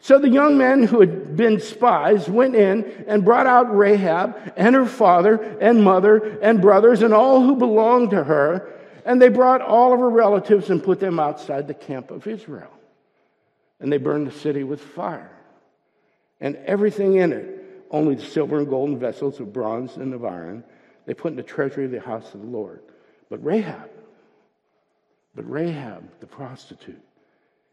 So 0.06 0.20
the 0.20 0.30
young 0.30 0.60
men 0.60 0.84
who 0.84 1.00
had 1.00 1.36
been 1.36 1.60
spies 1.60 2.30
went 2.30 2.54
in 2.54 3.06
and 3.08 3.26
brought 3.26 3.48
out 3.48 3.76
Rahab 3.76 4.54
and 4.56 4.76
her 4.76 4.86
father 4.86 5.38
and 5.60 5.84
mother 5.84 6.18
and 6.44 6.62
brothers 6.62 7.02
and 7.02 7.12
all 7.12 7.42
who 7.42 7.56
belonged 7.56 8.12
to 8.12 8.24
her. 8.24 8.72
And 9.04 9.20
they 9.20 9.30
brought 9.30 9.64
all 9.64 9.94
of 9.94 10.00
her 10.00 10.10
relatives 10.12 10.70
and 10.70 10.84
put 10.84 11.00
them 11.00 11.20
outside 11.20 11.68
the 11.68 11.74
camp 11.74 12.12
of 12.12 12.28
Israel. 12.28 12.70
And 13.80 13.92
they 13.92 13.98
burned 13.98 14.28
the 14.28 14.32
city 14.32 14.64
with 14.64 14.80
fire. 14.80 15.36
and 16.40 16.56
everything 16.58 17.16
in 17.16 17.34
it, 17.34 17.84
only 17.90 18.14
the 18.14 18.26
silver 18.26 18.60
and 18.60 18.70
golden 18.70 19.00
vessels 19.00 19.40
of 19.40 19.52
bronze 19.54 19.96
and 19.96 20.14
of 20.14 20.24
iron, 20.24 20.64
they 21.08 21.16
put 21.16 21.32
in 21.32 21.36
the 21.36 21.42
treasury 21.42 21.86
of 21.86 21.92
the 21.92 22.00
house 22.00 22.32
of 22.36 22.42
the 22.42 22.48
Lord. 22.48 22.82
But 23.28 23.44
Rahab, 23.44 23.90
but 25.34 25.50
Rahab, 25.50 26.08
the 26.20 26.28
prostitute, 26.28 27.02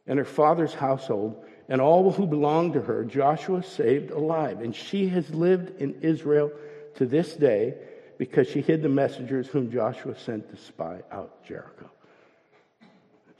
and 0.06 0.18
her 0.18 0.24
father's 0.24 0.72
household, 0.72 1.44
and 1.68 1.80
all 1.80 2.10
who 2.10 2.26
belonged 2.26 2.74
to 2.74 2.80
her, 2.82 3.04
Joshua 3.04 3.62
saved 3.62 4.10
alive. 4.10 4.60
And 4.60 4.74
she 4.74 5.08
has 5.08 5.30
lived 5.30 5.80
in 5.80 6.00
Israel 6.02 6.50
to 6.96 7.06
this 7.06 7.34
day 7.34 7.74
because 8.18 8.48
she 8.48 8.60
hid 8.60 8.82
the 8.82 8.88
messengers 8.88 9.48
whom 9.48 9.70
Joshua 9.70 10.18
sent 10.18 10.50
to 10.50 10.56
spy 10.56 11.00
out 11.10 11.44
Jericho. 11.44 11.90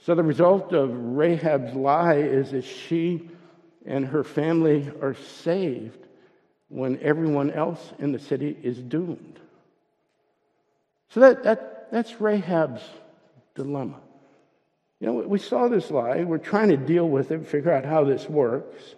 So 0.05 0.15
the 0.15 0.23
result 0.23 0.73
of 0.73 0.91
Rahab's 0.91 1.75
lie 1.75 2.17
is 2.17 2.51
that 2.51 2.65
she 2.65 3.29
and 3.87 4.07
her 4.07 4.25
family 4.25 4.91
are 5.01 5.15
saved 5.15 6.07
when 6.69 6.99
everyone 7.01 7.51
else 7.51 7.93
in 7.99 8.13
the 8.13 8.19
city 8.19 8.57
is 8.63 8.79
doomed. 8.79 9.39
So 11.11 11.21
that, 11.21 11.45
that, 11.45 11.93
that's 11.93 12.21
Rahab's 12.21 12.83
dilemma. 13.55 14.01
You 15.03 15.09
know, 15.09 15.15
we 15.15 15.41
saw 15.41 15.67
this 15.67 15.91
lie. 15.91 16.23
We're 16.23 16.39
trying 16.39 16.69
to 16.69 16.77
deal 16.77 17.09
with 17.09 17.33
it, 17.33 17.45
figure 17.45 17.73
out 17.73 17.85
how 17.85 18.05
this 18.05 18.29
works. 18.29 18.95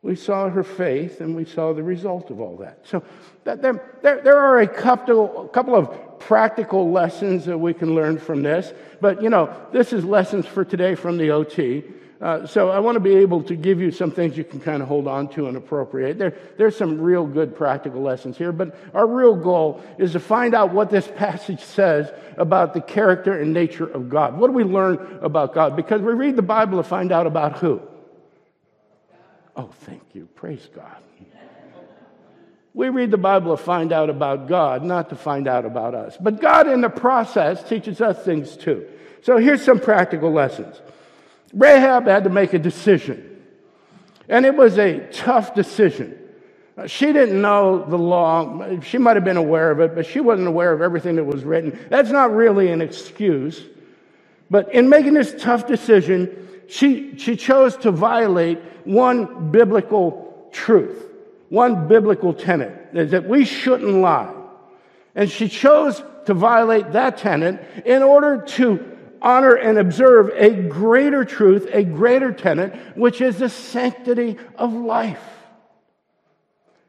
We 0.00 0.14
saw 0.14 0.48
her 0.48 0.62
faith 0.62 1.20
and 1.20 1.34
we 1.34 1.44
saw 1.44 1.72
the 1.72 1.82
result 1.82 2.30
of 2.30 2.40
all 2.40 2.58
that. 2.58 2.78
So 2.84 3.02
that 3.42 3.60
there, 3.60 3.98
there, 4.02 4.20
there 4.20 4.38
are 4.38 4.60
a 4.60 4.68
couple, 4.68 5.46
a 5.46 5.48
couple 5.48 5.74
of 5.74 6.20
practical 6.20 6.92
lessons 6.92 7.44
that 7.46 7.58
we 7.58 7.74
can 7.74 7.96
learn 7.96 8.18
from 8.18 8.44
this. 8.44 8.72
But, 9.00 9.20
you 9.20 9.30
know, 9.30 9.52
this 9.72 9.92
is 9.92 10.04
lessons 10.04 10.46
for 10.46 10.64
today 10.64 10.94
from 10.94 11.18
the 11.18 11.32
OT. 11.32 11.82
Uh, 12.22 12.46
so 12.46 12.70
I 12.70 12.78
want 12.78 12.94
to 12.94 13.00
be 13.00 13.16
able 13.16 13.42
to 13.42 13.56
give 13.56 13.80
you 13.80 13.90
some 13.90 14.12
things 14.12 14.36
you 14.36 14.44
can 14.44 14.60
kind 14.60 14.80
of 14.80 14.86
hold 14.86 15.08
on 15.08 15.26
to 15.30 15.48
and 15.48 15.56
appropriate. 15.56 16.18
There, 16.18 16.38
there's 16.56 16.76
some 16.76 17.00
real 17.00 17.26
good 17.26 17.56
practical 17.56 18.00
lessons 18.00 18.38
here, 18.38 18.52
but 18.52 18.76
our 18.94 19.08
real 19.08 19.34
goal 19.34 19.82
is 19.98 20.12
to 20.12 20.20
find 20.20 20.54
out 20.54 20.72
what 20.72 20.88
this 20.88 21.10
passage 21.16 21.60
says 21.60 22.12
about 22.36 22.74
the 22.74 22.80
character 22.80 23.32
and 23.36 23.52
nature 23.52 23.86
of 23.86 24.08
God. 24.08 24.38
What 24.38 24.46
do 24.46 24.52
we 24.52 24.62
learn 24.62 25.18
about 25.20 25.52
God? 25.52 25.74
Because 25.74 26.00
we 26.00 26.12
read 26.12 26.36
the 26.36 26.42
Bible 26.42 26.80
to 26.80 26.88
find 26.88 27.10
out 27.10 27.26
about 27.26 27.58
who? 27.58 27.82
Oh, 29.56 29.70
thank 29.80 30.02
you. 30.14 30.28
Praise 30.36 30.68
God. 30.72 31.02
We 32.72 32.88
read 32.88 33.10
the 33.10 33.18
Bible 33.18 33.56
to 33.56 33.62
find 33.62 33.92
out 33.92 34.08
about 34.08 34.46
God, 34.46 34.84
not 34.84 35.10
to 35.10 35.16
find 35.16 35.48
out 35.48 35.66
about 35.66 35.94
us. 35.94 36.16
But 36.18 36.40
God, 36.40 36.68
in 36.68 36.82
the 36.82 36.88
process, 36.88 37.68
teaches 37.68 38.00
us 38.00 38.24
things 38.24 38.56
too. 38.56 38.86
So 39.22 39.36
here's 39.36 39.62
some 39.62 39.78
practical 39.78 40.32
lessons. 40.32 40.80
Rahab 41.52 42.06
had 42.06 42.24
to 42.24 42.30
make 42.30 42.54
a 42.54 42.58
decision, 42.58 43.42
and 44.28 44.46
it 44.46 44.54
was 44.54 44.78
a 44.78 45.00
tough 45.12 45.54
decision. 45.54 46.18
Uh, 46.76 46.86
she 46.86 47.12
didn't 47.12 47.40
know 47.40 47.84
the 47.84 47.98
law. 47.98 48.80
She 48.80 48.96
might 48.96 49.16
have 49.16 49.24
been 49.24 49.36
aware 49.36 49.70
of 49.70 49.80
it, 49.80 49.94
but 49.94 50.06
she 50.06 50.20
wasn't 50.20 50.48
aware 50.48 50.72
of 50.72 50.80
everything 50.80 51.16
that 51.16 51.24
was 51.24 51.44
written. 51.44 51.78
That's 51.90 52.10
not 52.10 52.32
really 52.32 52.70
an 52.72 52.80
excuse. 52.80 53.62
But 54.50 54.72
in 54.72 54.88
making 54.88 55.14
this 55.14 55.34
tough 55.38 55.66
decision, 55.66 56.48
she, 56.68 57.16
she 57.18 57.36
chose 57.36 57.76
to 57.78 57.90
violate 57.90 58.58
one 58.84 59.50
biblical 59.50 60.48
truth, 60.52 61.06
one 61.50 61.88
biblical 61.88 62.32
tenet, 62.32 62.88
is 62.94 63.10
that 63.10 63.28
we 63.28 63.44
shouldn't 63.44 63.94
lie. 63.96 64.32
And 65.14 65.30
she 65.30 65.48
chose 65.48 66.02
to 66.24 66.34
violate 66.34 66.92
that 66.92 67.18
tenet 67.18 67.62
in 67.84 68.02
order 68.02 68.42
to 68.42 68.91
honor 69.22 69.54
and 69.54 69.78
observe 69.78 70.30
a 70.34 70.50
greater 70.50 71.24
truth, 71.24 71.66
a 71.72 71.84
greater 71.84 72.32
tenet, 72.32 72.74
which 72.96 73.20
is 73.20 73.38
the 73.38 73.48
sanctity 73.48 74.36
of 74.56 74.72
life. 74.72 75.22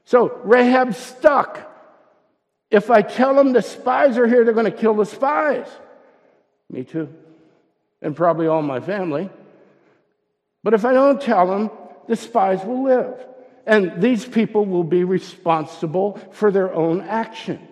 So 0.06 0.42
Rahab 0.44 0.96
stuck. 0.96 1.70
If 2.70 2.90
I 2.90 3.02
tell 3.02 3.36
them 3.36 3.54
the 3.54 3.62
spies 3.62 4.18
are 4.18 4.28
here, 4.28 4.44
they're 4.44 4.54
going 4.54 4.72
to 4.72 4.78
kill 4.78 4.96
the 4.96 5.06
spies. 5.06 5.68
Me 6.70 6.84
too. 6.84 7.08
And 8.02 8.16
probably 8.16 8.48
all 8.48 8.62
my 8.62 8.80
family. 8.80 9.30
But 10.64 10.74
if 10.74 10.84
I 10.86 10.94
don't 10.94 11.22
tell 11.22 11.46
them, 11.48 11.70
the 12.08 12.16
spies 12.16 12.64
will 12.66 12.84
live. 12.84 13.26
And 13.66 14.02
these 14.02 14.26
people 14.26 14.66
will 14.66 14.84
be 14.84 15.04
responsible 15.04 16.20
for 16.32 16.52
their 16.52 16.74
own 16.74 17.02
actions. 17.02 17.70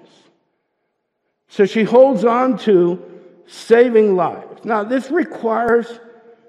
So 1.50 1.66
she 1.66 1.84
holds 1.84 2.24
on 2.24 2.58
to 2.60 3.04
saving 3.48 4.16
lives. 4.16 4.51
Now, 4.64 4.84
this 4.84 5.10
requires 5.12 6.00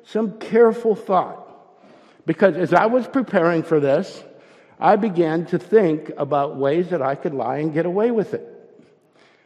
some 0.05 0.39
careful 0.39 0.95
thought. 0.95 1.39
Because 2.27 2.57
as 2.57 2.73
I 2.73 2.87
was 2.87 3.07
preparing 3.07 3.63
for 3.63 3.81
this, 3.81 4.23
I 4.79 4.97
began 4.97 5.47
to 5.47 5.59
think 5.59 6.11
about 6.17 6.57
ways 6.57 6.91
that 6.91 7.03
I 7.03 7.15
could 7.15 7.35
lie 7.35 7.59
and 7.59 7.73
get 7.73 7.87
away 7.87 8.11
with 8.11 8.35
it. 8.35 8.49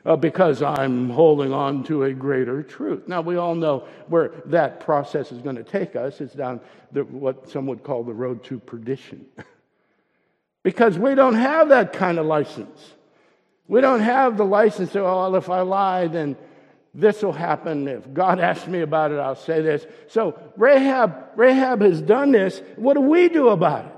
Uh, 0.05 0.15
because 0.15 0.63
I'm 0.63 1.11
holding 1.11 1.53
on 1.53 1.83
to 1.85 2.05
a 2.05 2.13
greater 2.13 2.63
truth. 2.63 3.09
Now, 3.09 3.23
we 3.23 3.37
all 3.37 3.57
know 3.57 3.89
where 4.07 4.31
that 4.47 4.79
process 4.81 5.33
is 5.33 5.43
going 5.43 5.57
to 5.57 5.65
take 5.65 5.97
us. 5.97 6.21
It's 6.21 6.33
down 6.33 6.61
the, 6.93 7.03
what 7.03 7.51
some 7.51 7.67
would 7.67 7.83
call 7.83 8.05
the 8.05 8.13
road 8.13 8.45
to 8.45 8.61
perdition. 8.61 9.27
because 10.63 10.97
we 10.97 11.17
don't 11.17 11.35
have 11.35 11.71
that 11.71 11.93
kind 11.93 12.19
of 12.19 12.27
license. 12.27 12.93
We 13.67 13.81
don't 13.81 14.01
have 14.01 14.37
the 14.37 14.45
license 14.45 14.93
to, 14.93 15.01
oh, 15.01 15.05
well, 15.05 15.35
if 15.35 15.51
I 15.51 15.63
lie, 15.63 16.07
then 16.07 16.37
this 16.97 17.23
will 17.23 17.33
happen. 17.33 17.87
If 17.87 18.13
God 18.13 18.41
asks 18.41 18.67
me 18.67 18.81
about 18.81 19.13
it, 19.13 19.19
I'll 19.19 19.37
say 19.37 19.63
this. 19.63 19.87
So 20.09 20.39
Rahab, 20.57 21.27
Rahab 21.37 21.83
has 21.83 22.03
done 22.03 22.33
this. 22.33 22.61
What 22.77 22.95
do 22.95 23.01
we 23.03 23.29
do 23.29 23.49
about 23.51 23.87
it? 23.87 23.93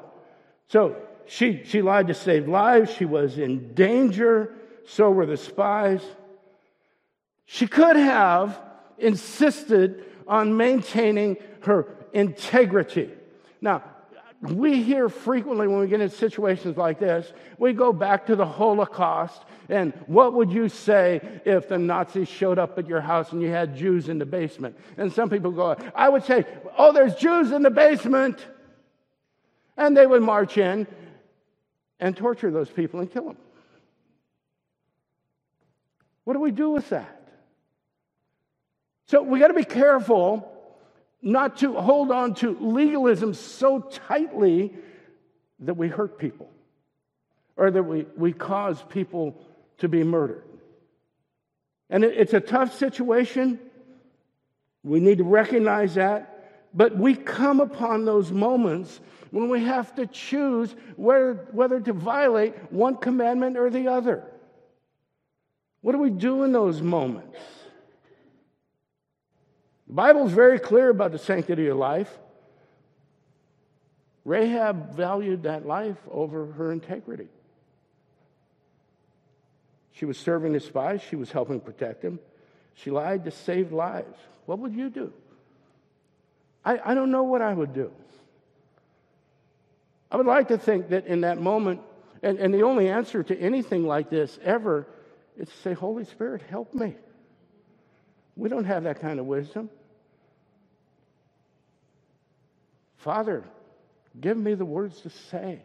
So 0.69 0.97
she, 1.27 1.63
she 1.65 1.81
lied 1.81 2.09
to 2.09 2.15
save 2.15 2.49
lives. 2.49 2.93
She 2.93 3.07
was 3.07 3.39
in 3.39 3.73
danger 3.75 4.55
so 4.89 5.11
were 5.11 5.27
the 5.27 5.37
spies. 5.37 6.03
She 7.45 7.67
could 7.67 7.97
have 7.97 8.59
insisted 8.97 10.05
on 10.27 10.57
maintaining 10.57 11.37
her 11.61 11.87
integrity. 12.13 13.11
Now, 13.61 13.83
we 14.41 14.83
hear 14.83 15.09
frequently 15.09 15.67
when 15.69 15.81
we 15.81 15.89
get 15.89 16.01
in 16.01 16.11
situations 16.11 16.77
like 16.77 16.99
this, 16.99 17.33
we 17.59 17.73
go 17.73 17.93
back 17.93 18.27
to 18.27 18.37
the 18.37 18.47
Holocaust. 18.47 19.43
And 19.69 19.93
what 20.07 20.33
would 20.33 20.51
you 20.51 20.69
say 20.69 21.21
if 21.45 21.69
the 21.69 21.79
Nazis 21.79 22.29
showed 22.29 22.59
up 22.59 22.79
at 22.79 22.89
your 22.89 23.03
house 23.03 23.33
and 23.33 23.43
you 23.43 23.49
had 23.49 23.77
Jews 23.77 24.09
in 24.09 24.19
the 24.19 24.25
basement? 24.25 24.79
And 24.97 25.13
some 25.13 25.29
people 25.29 25.51
go, 25.51 25.77
I 25.95 26.09
would 26.09 26.25
say, 26.25 26.47
Oh, 26.79 26.93
there's 26.93 27.15
Jews 27.17 27.53
in 27.53 27.63
the 27.63 27.71
basement. 27.71 28.45
And 29.77 29.97
they 29.97 30.07
would 30.07 30.23
march 30.23 30.57
in 30.57 30.87
and 32.01 32.17
torture 32.17 32.51
those 32.51 32.71
people 32.71 33.01
and 33.01 33.11
kill 33.11 33.25
them. 33.25 33.37
What 36.25 36.33
do 36.35 36.41
we 36.41 36.51
do 36.51 36.71
with 36.71 36.89
that? 36.91 37.15
So 39.07 39.23
we 39.23 39.39
got 39.39 39.49
to 39.49 39.55
be 39.55 39.65
careful 39.65 40.53
not 41.23 41.59
to 41.59 41.75
hold 41.75 42.11
on 42.11 42.35
to 42.35 42.57
legalism 42.61 43.35
so 43.35 43.81
tightly 43.81 44.75
that 45.61 45.75
we 45.75 45.89
hurt 45.89 46.19
people 46.19 46.51
or 47.57 47.71
that 47.71 47.83
we, 47.83 48.07
we 48.17 48.33
cause 48.33 48.83
people 48.89 49.41
to 49.79 49.89
be 49.89 50.03
murdered. 50.05 50.45
And 51.91 52.05
it's 52.05 52.35
a 52.35 52.41
tough 52.41 52.77
situation. 52.77 53.59
We 54.85 55.01
need 55.01 55.19
to 55.19 55.25
recognize 55.25 55.95
that. 55.95 56.35
But 56.75 56.97
we 56.97 57.15
come 57.15 57.61
upon 57.61 58.05
those 58.05 58.31
moments 58.31 59.01
when 59.31 59.49
we 59.49 59.65
have 59.65 59.95
to 59.97 60.07
choose 60.07 60.75
whether, 60.97 61.49
whether 61.53 61.81
to 61.81 61.93
violate 61.93 62.55
one 62.71 62.97
commandment 62.97 63.57
or 63.57 63.71
the 63.71 63.89
other. 63.89 64.25
What 65.81 65.93
do 65.93 65.99
we 65.99 66.11
do 66.11 66.43
in 66.43 66.53
those 66.53 66.83
moments? 66.83 67.39
The 69.87 69.95
Bible 69.95 70.27
is 70.27 70.33
very 70.33 70.59
clear 70.59 70.91
about 70.91 71.13
the 71.13 71.19
sanctity 71.19 71.69
of 71.69 71.79
life. 71.79 72.19
Rahab 74.25 74.95
valued 74.95 75.45
that 75.45 75.67
life 75.67 75.97
over 76.11 76.53
her 76.53 76.71
integrity. 76.71 77.29
She 79.99 80.05
was 80.05 80.17
serving 80.17 80.53
the 80.53 80.61
spies, 80.61 81.03
she 81.03 81.17
was 81.17 81.33
helping 81.33 81.61
protect 81.61 82.03
them. 82.03 82.21
She 82.75 82.91
lied 82.93 83.25
to 83.25 83.33
save 83.33 83.73
lives. 83.73 84.17
What 84.47 84.61
would 84.61 84.73
you 84.73 84.91
do? 84.91 85.13
I, 86.65 86.79
I 86.85 86.95
don't 86.95 87.11
know 87.11 87.25
what 87.25 87.43
I 87.43 87.53
would 87.53 87.75
do. 87.75 87.91
I 90.11 90.17
would 90.17 90.27
like 90.27 90.49
to 90.49 90.59
think 90.59 90.91
that 90.91 91.07
in 91.07 91.23
that 91.23 91.41
moment, 91.41 91.81
and, 92.23 92.39
and 92.39 92.55
the 92.55 92.63
only 92.63 92.89
answer 92.89 93.25
to 93.25 93.37
anything 93.37 93.87
like 93.87 94.09
this 94.09 94.39
ever 94.45 94.87
is 95.37 95.49
to 95.49 95.57
say, 95.57 95.73
Holy 95.73 96.05
Spirit, 96.05 96.43
help 96.43 96.73
me. 96.75 96.95
We 98.37 98.49
don't 98.49 98.65
have 98.65 98.85
that 98.85 99.01
kind 99.01 99.19
of 99.19 99.27
wisdom. 99.27 99.69
Father, 102.99 103.43
give 104.21 104.37
me 104.37 104.55
the 104.55 104.65
words 104.65 105.01
to 105.01 105.11
say. 105.11 105.63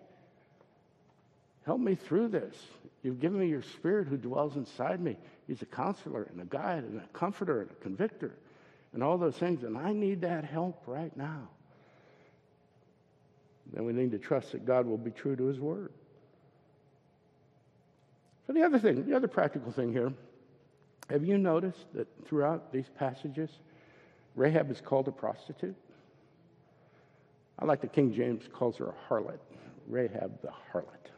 Help 1.65 1.79
me 1.79 1.95
through 1.95 2.29
this. 2.29 2.55
You've 3.03 3.19
given 3.19 3.39
me 3.39 3.47
your 3.47 3.61
spirit 3.61 4.07
who 4.07 4.17
dwells 4.17 4.55
inside 4.55 5.01
me. 5.01 5.17
He's 5.47 5.61
a 5.61 5.65
counselor 5.65 6.23
and 6.23 6.41
a 6.41 6.45
guide 6.45 6.83
and 6.83 7.01
a 7.01 7.07
comforter 7.17 7.61
and 7.61 7.71
a 7.71 7.75
convictor 7.75 8.33
and 8.93 9.03
all 9.03 9.17
those 9.17 9.35
things. 9.35 9.63
And 9.63 9.77
I 9.77 9.91
need 9.91 10.21
that 10.21 10.45
help 10.45 10.83
right 10.87 11.15
now. 11.17 11.49
then 13.73 13.85
we 13.85 13.93
need 13.93 14.11
to 14.11 14.19
trust 14.19 14.51
that 14.51 14.65
God 14.65 14.85
will 14.85 14.97
be 14.97 15.11
true 15.11 15.35
to 15.35 15.45
his 15.45 15.59
word. 15.59 15.91
So, 18.47 18.53
the 18.53 18.63
other 18.63 18.79
thing, 18.79 19.05
the 19.05 19.15
other 19.15 19.27
practical 19.27 19.71
thing 19.71 19.91
here, 19.93 20.11
have 21.09 21.23
you 21.23 21.37
noticed 21.37 21.85
that 21.93 22.07
throughout 22.25 22.71
these 22.71 22.89
passages, 22.97 23.49
Rahab 24.35 24.69
is 24.71 24.81
called 24.81 25.07
a 25.07 25.11
prostitute? 25.11 25.75
I 27.59 27.65
like 27.65 27.81
the 27.81 27.87
King 27.87 28.13
James 28.13 28.43
calls 28.51 28.77
her 28.77 28.87
a 28.87 29.13
harlot, 29.13 29.39
Rahab 29.87 30.41
the 30.41 30.49
harlot, 30.71 31.11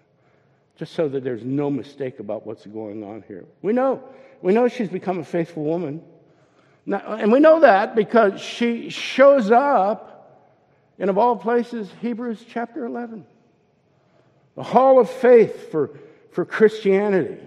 just 0.75 0.93
so 0.93 1.07
that 1.07 1.23
there's 1.23 1.43
no 1.43 1.69
mistake 1.69 2.19
about 2.19 2.45
what's 2.45 2.65
going 2.65 3.03
on 3.03 3.23
here. 3.27 3.45
We 3.61 3.73
know, 3.73 4.03
we 4.41 4.53
know 4.53 4.67
she's 4.67 4.89
become 4.89 5.19
a 5.19 5.23
faithful 5.23 5.63
woman. 5.63 6.03
Now, 6.85 7.13
and 7.13 7.31
we 7.31 7.39
know 7.39 7.61
that 7.61 7.95
because 7.95 8.41
she 8.41 8.89
shows 8.89 9.51
up 9.51 10.15
in, 10.97 11.09
of 11.09 11.17
all 11.17 11.35
places, 11.35 11.89
Hebrews 12.01 12.45
chapter 12.47 12.85
11, 12.85 13.25
the 14.55 14.63
hall 14.63 14.99
of 14.99 15.09
faith 15.09 15.71
for, 15.71 15.97
for 16.31 16.45
Christianity. 16.45 17.37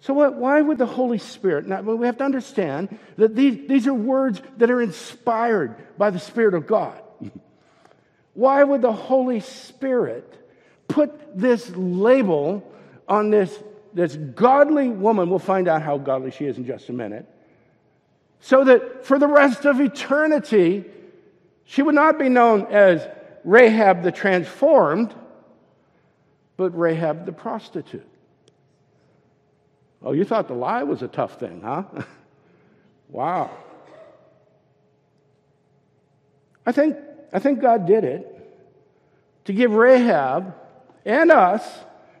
So, 0.00 0.14
what, 0.14 0.34
why 0.34 0.60
would 0.60 0.78
the 0.78 0.86
Holy 0.86 1.18
Spirit? 1.18 1.66
Now, 1.66 1.80
we 1.80 2.06
have 2.06 2.18
to 2.18 2.24
understand 2.24 2.96
that 3.16 3.34
these, 3.34 3.66
these 3.66 3.86
are 3.86 3.94
words 3.94 4.40
that 4.58 4.70
are 4.70 4.80
inspired 4.80 5.74
by 5.98 6.10
the 6.10 6.20
Spirit 6.20 6.54
of 6.54 6.66
God. 6.66 7.02
Why 8.34 8.62
would 8.62 8.82
the 8.82 8.92
Holy 8.92 9.40
Spirit 9.40 10.45
put 10.88 11.38
this 11.38 11.70
label 11.76 12.62
on 13.08 13.30
this, 13.30 13.62
this 13.92 14.16
godly 14.16 14.88
woman? 14.88 15.30
We'll 15.30 15.38
find 15.38 15.68
out 15.68 15.82
how 15.82 15.98
godly 15.98 16.30
she 16.30 16.46
is 16.46 16.56
in 16.56 16.66
just 16.66 16.88
a 16.88 16.92
minute. 16.92 17.26
So 18.40 18.64
that 18.64 19.04
for 19.04 19.18
the 19.18 19.26
rest 19.26 19.64
of 19.64 19.80
eternity, 19.80 20.84
she 21.64 21.82
would 21.82 21.94
not 21.94 22.18
be 22.18 22.28
known 22.28 22.66
as 22.66 23.06
Rahab 23.44 24.02
the 24.02 24.12
transformed, 24.12 25.14
but 26.56 26.76
Rahab 26.76 27.26
the 27.26 27.32
prostitute. 27.32 28.06
Oh, 30.02 30.12
you 30.12 30.24
thought 30.24 30.48
the 30.48 30.54
lie 30.54 30.84
was 30.84 31.02
a 31.02 31.08
tough 31.08 31.40
thing, 31.40 31.62
huh? 31.62 31.84
wow. 33.08 33.50
I 36.64 36.72
think, 36.72 36.96
I 37.32 37.38
think 37.38 37.60
God 37.60 37.86
did 37.86 38.04
it 38.04 38.32
to 39.44 39.52
give 39.52 39.72
Rahab 39.72 40.54
and 41.06 41.30
us 41.30 41.62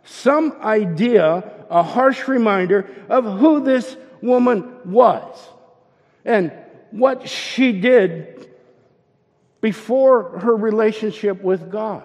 some 0.04 0.56
idea, 0.62 1.52
a 1.68 1.82
harsh 1.82 2.28
reminder 2.28 2.88
of 3.08 3.24
who 3.24 3.60
this 3.60 3.96
woman 4.22 4.72
was 4.84 5.36
and 6.24 6.52
what 6.92 7.28
she 7.28 7.72
did 7.72 8.48
before 9.60 10.38
her 10.38 10.56
relationship 10.56 11.42
with 11.42 11.70
God. 11.70 12.04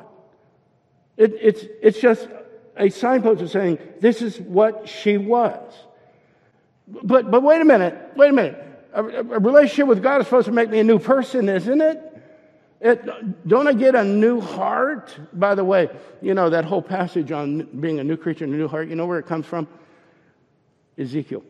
It, 1.15 1.33
it's, 1.39 1.63
it's 1.81 1.99
just 1.99 2.27
a 2.75 2.89
signpost 2.89 3.41
of 3.41 3.51
saying, 3.51 3.77
this 3.99 4.23
is 4.23 4.39
what 4.39 4.89
she 4.89 5.17
was. 5.17 5.71
But, 6.87 7.29
but 7.29 7.43
wait 7.43 7.61
a 7.61 7.65
minute, 7.65 7.95
wait 8.15 8.31
a 8.31 8.33
minute. 8.33 8.67
A, 8.93 9.03
a 9.03 9.39
relationship 9.39 9.87
with 9.87 10.01
God 10.01 10.21
is 10.21 10.27
supposed 10.27 10.47
to 10.47 10.51
make 10.51 10.69
me 10.69 10.79
a 10.79 10.83
new 10.83 10.97
person, 10.97 11.47
isn't 11.47 11.81
it? 11.81 12.10
It, 12.81 13.47
don't 13.47 13.67
I 13.67 13.73
get 13.73 13.93
a 13.93 14.03
new 14.03 14.41
heart? 14.41 15.15
By 15.33 15.53
the 15.53 15.63
way, 15.63 15.89
you 16.19 16.33
know, 16.33 16.49
that 16.49 16.65
whole 16.65 16.81
passage 16.81 17.31
on 17.31 17.61
being 17.79 17.99
a 17.99 18.03
new 18.03 18.17
creature 18.17 18.43
and 18.43 18.53
a 18.53 18.57
new 18.57 18.67
heart, 18.67 18.89
you 18.89 18.95
know 18.95 19.05
where 19.05 19.19
it 19.19 19.27
comes 19.27 19.45
from? 19.45 19.67
Ezekiel, 20.97 21.43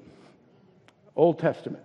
Old 1.16 1.40
Testament. 1.40 1.84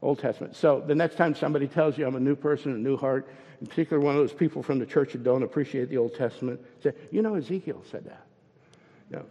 Old 0.00 0.18
Testament. 0.18 0.56
So 0.56 0.82
the 0.86 0.94
next 0.94 1.16
time 1.16 1.34
somebody 1.34 1.68
tells 1.68 1.98
you 1.98 2.06
I'm 2.06 2.16
a 2.16 2.20
new 2.20 2.34
person, 2.34 2.72
a 2.72 2.78
new 2.78 2.96
heart, 2.96 3.28
in 3.60 3.66
particular 3.66 4.00
one 4.00 4.14
of 4.14 4.20
those 4.20 4.32
people 4.32 4.62
from 4.62 4.78
the 4.78 4.86
church 4.86 5.12
that 5.12 5.22
don't 5.22 5.42
appreciate 5.42 5.90
the 5.90 5.98
Old 5.98 6.14
Testament, 6.14 6.60
say, 6.82 6.92
you 7.10 7.22
know, 7.22 7.34
Ezekiel 7.34 7.82
said 7.90 8.04
that. 8.06 8.26
No. 9.10 9.24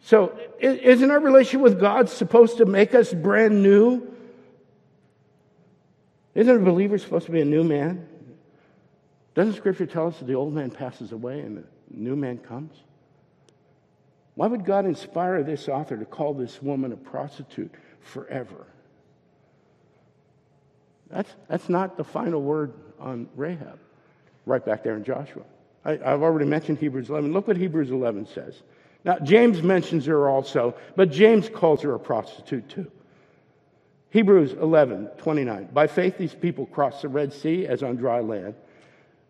So 0.00 0.38
isn't 0.60 1.10
our 1.10 1.18
relationship 1.18 1.60
with 1.60 1.80
God 1.80 2.08
supposed 2.08 2.58
to 2.58 2.66
make 2.66 2.94
us 2.94 3.12
brand 3.12 3.62
new? 3.62 4.15
Isn't 6.36 6.54
a 6.54 6.58
believer 6.58 6.98
supposed 6.98 7.24
to 7.26 7.32
be 7.32 7.40
a 7.40 7.46
new 7.46 7.64
man? 7.64 8.06
Doesn't 9.34 9.54
Scripture 9.54 9.86
tell 9.86 10.06
us 10.06 10.18
that 10.18 10.26
the 10.26 10.34
old 10.34 10.52
man 10.52 10.70
passes 10.70 11.12
away 11.12 11.40
and 11.40 11.56
the 11.56 11.64
new 11.90 12.14
man 12.14 12.36
comes? 12.36 12.76
Why 14.34 14.46
would 14.46 14.66
God 14.66 14.84
inspire 14.84 15.42
this 15.42 15.66
author 15.66 15.96
to 15.96 16.04
call 16.04 16.34
this 16.34 16.60
woman 16.60 16.92
a 16.92 16.96
prostitute 16.96 17.74
forever? 18.02 18.66
That's, 21.08 21.34
that's 21.48 21.70
not 21.70 21.96
the 21.96 22.04
final 22.04 22.42
word 22.42 22.74
on 23.00 23.28
Rahab, 23.34 23.78
right 24.44 24.64
back 24.64 24.82
there 24.82 24.96
in 24.96 25.04
Joshua. 25.04 25.42
I, 25.86 25.92
I've 25.92 26.22
already 26.22 26.44
mentioned 26.44 26.78
Hebrews 26.78 27.08
11. 27.08 27.32
Look 27.32 27.48
what 27.48 27.56
Hebrews 27.56 27.90
11 27.90 28.26
says. 28.26 28.60
Now, 29.06 29.18
James 29.20 29.62
mentions 29.62 30.04
her 30.04 30.28
also, 30.28 30.74
but 30.96 31.10
James 31.10 31.48
calls 31.48 31.80
her 31.80 31.94
a 31.94 31.98
prostitute 31.98 32.68
too. 32.68 32.90
Hebrews 34.16 34.54
11, 34.54 35.08
29. 35.18 35.68
By 35.74 35.86
faith, 35.88 36.16
these 36.16 36.32
people 36.32 36.64
crossed 36.64 37.02
the 37.02 37.08
Red 37.08 37.34
Sea 37.34 37.66
as 37.66 37.82
on 37.82 37.96
dry 37.96 38.20
land. 38.20 38.54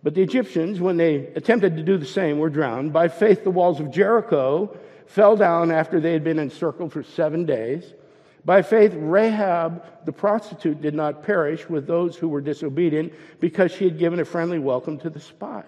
But 0.04 0.14
the 0.14 0.22
Egyptians, 0.22 0.80
when 0.80 0.96
they 0.96 1.26
attempted 1.34 1.76
to 1.76 1.82
do 1.82 1.98
the 1.98 2.06
same, 2.06 2.38
were 2.38 2.50
drowned. 2.50 2.92
By 2.92 3.08
faith, 3.08 3.42
the 3.42 3.50
walls 3.50 3.80
of 3.80 3.90
Jericho 3.90 4.76
fell 5.08 5.34
down 5.34 5.72
after 5.72 5.98
they 5.98 6.12
had 6.12 6.22
been 6.22 6.38
encircled 6.38 6.92
for 6.92 7.02
seven 7.02 7.44
days. 7.46 7.94
By 8.44 8.62
faith, 8.62 8.92
Rahab 8.94 9.84
the 10.06 10.12
prostitute 10.12 10.80
did 10.80 10.94
not 10.94 11.24
perish 11.24 11.68
with 11.68 11.88
those 11.88 12.14
who 12.14 12.28
were 12.28 12.40
disobedient 12.40 13.12
because 13.40 13.72
she 13.72 13.86
had 13.86 13.98
given 13.98 14.20
a 14.20 14.24
friendly 14.24 14.60
welcome 14.60 14.98
to 14.98 15.10
the 15.10 15.18
spies. 15.18 15.64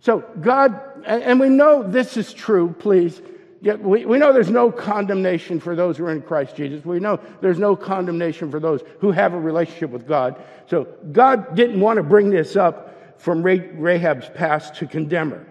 So, 0.00 0.20
God, 0.40 0.80
and 1.04 1.38
we 1.38 1.50
know 1.50 1.82
this 1.82 2.16
is 2.16 2.32
true, 2.32 2.74
please 2.78 3.20
Yet 3.66 3.82
we, 3.82 4.06
we 4.06 4.18
know 4.18 4.32
there's 4.32 4.48
no 4.48 4.70
condemnation 4.70 5.58
for 5.58 5.74
those 5.74 5.96
who 5.96 6.04
are 6.04 6.12
in 6.12 6.22
Christ 6.22 6.54
Jesus. 6.54 6.84
We 6.84 7.00
know 7.00 7.18
there's 7.40 7.58
no 7.58 7.74
condemnation 7.74 8.48
for 8.48 8.60
those 8.60 8.80
who 9.00 9.10
have 9.10 9.34
a 9.34 9.40
relationship 9.40 9.90
with 9.90 10.06
God. 10.06 10.40
So 10.68 10.86
God 11.10 11.56
didn't 11.56 11.80
want 11.80 11.96
to 11.96 12.04
bring 12.04 12.30
this 12.30 12.54
up 12.54 13.20
from 13.20 13.42
Rahab's 13.42 14.30
past 14.36 14.76
to 14.76 14.86
condemn 14.86 15.32
her. 15.32 15.44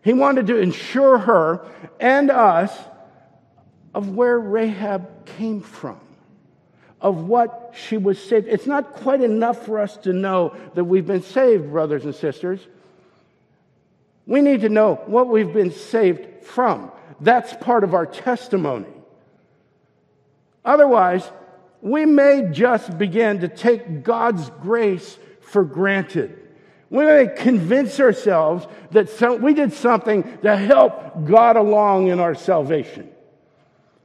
He 0.00 0.12
wanted 0.12 0.46
to 0.46 0.58
ensure 0.58 1.18
her 1.18 1.68
and 1.98 2.30
us 2.30 2.72
of 3.92 4.14
where 4.14 4.38
Rahab 4.38 5.26
came 5.26 5.60
from, 5.60 5.98
of 7.00 7.24
what 7.24 7.74
she 7.74 7.96
was 7.96 8.22
saved. 8.22 8.46
It's 8.46 8.68
not 8.68 8.92
quite 8.92 9.22
enough 9.22 9.66
for 9.66 9.80
us 9.80 9.96
to 9.96 10.12
know 10.12 10.56
that 10.76 10.84
we've 10.84 11.04
been 11.04 11.22
saved, 11.22 11.72
brothers 11.72 12.04
and 12.04 12.14
sisters. 12.14 12.60
We 14.24 14.40
need 14.40 14.60
to 14.60 14.68
know 14.68 15.02
what 15.06 15.26
we've 15.26 15.52
been 15.52 15.72
saved 15.72 16.44
from. 16.44 16.92
That's 17.20 17.52
part 17.54 17.84
of 17.84 17.94
our 17.94 18.06
testimony. 18.06 18.86
Otherwise, 20.64 21.30
we 21.80 22.04
may 22.04 22.48
just 22.50 22.98
begin 22.98 23.40
to 23.40 23.48
take 23.48 24.02
God's 24.02 24.50
grace 24.62 25.18
for 25.40 25.64
granted. 25.64 26.42
We 26.90 27.04
may 27.04 27.28
convince 27.28 28.00
ourselves 28.00 28.66
that 28.92 29.08
some, 29.10 29.42
we 29.42 29.54
did 29.54 29.72
something 29.72 30.38
to 30.42 30.56
help 30.56 31.24
God 31.24 31.56
along 31.56 32.08
in 32.08 32.20
our 32.20 32.34
salvation, 32.34 33.10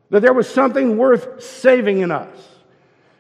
that 0.09 0.21
there 0.21 0.33
was 0.33 0.49
something 0.49 0.97
worth 0.97 1.43
saving 1.43 1.99
in 1.99 2.11
us. 2.11 2.37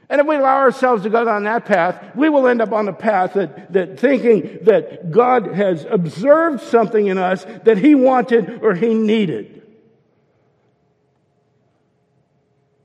And 0.09 0.19
if 0.19 0.27
we 0.27 0.35
allow 0.35 0.57
ourselves 0.57 1.03
to 1.03 1.09
go 1.09 1.23
down 1.23 1.45
that 1.45 1.65
path, 1.65 2.15
we 2.15 2.27
will 2.27 2.47
end 2.47 2.61
up 2.61 2.73
on 2.73 2.85
the 2.85 2.93
path 2.93 3.33
that, 3.33 3.71
that 3.71 3.97
thinking 3.97 4.59
that 4.63 5.09
God 5.09 5.47
has 5.47 5.85
observed 5.89 6.61
something 6.61 7.07
in 7.07 7.17
us 7.17 7.45
that 7.63 7.77
He 7.77 7.95
wanted 7.95 8.61
or 8.61 8.75
He 8.75 8.93
needed. 8.93 9.60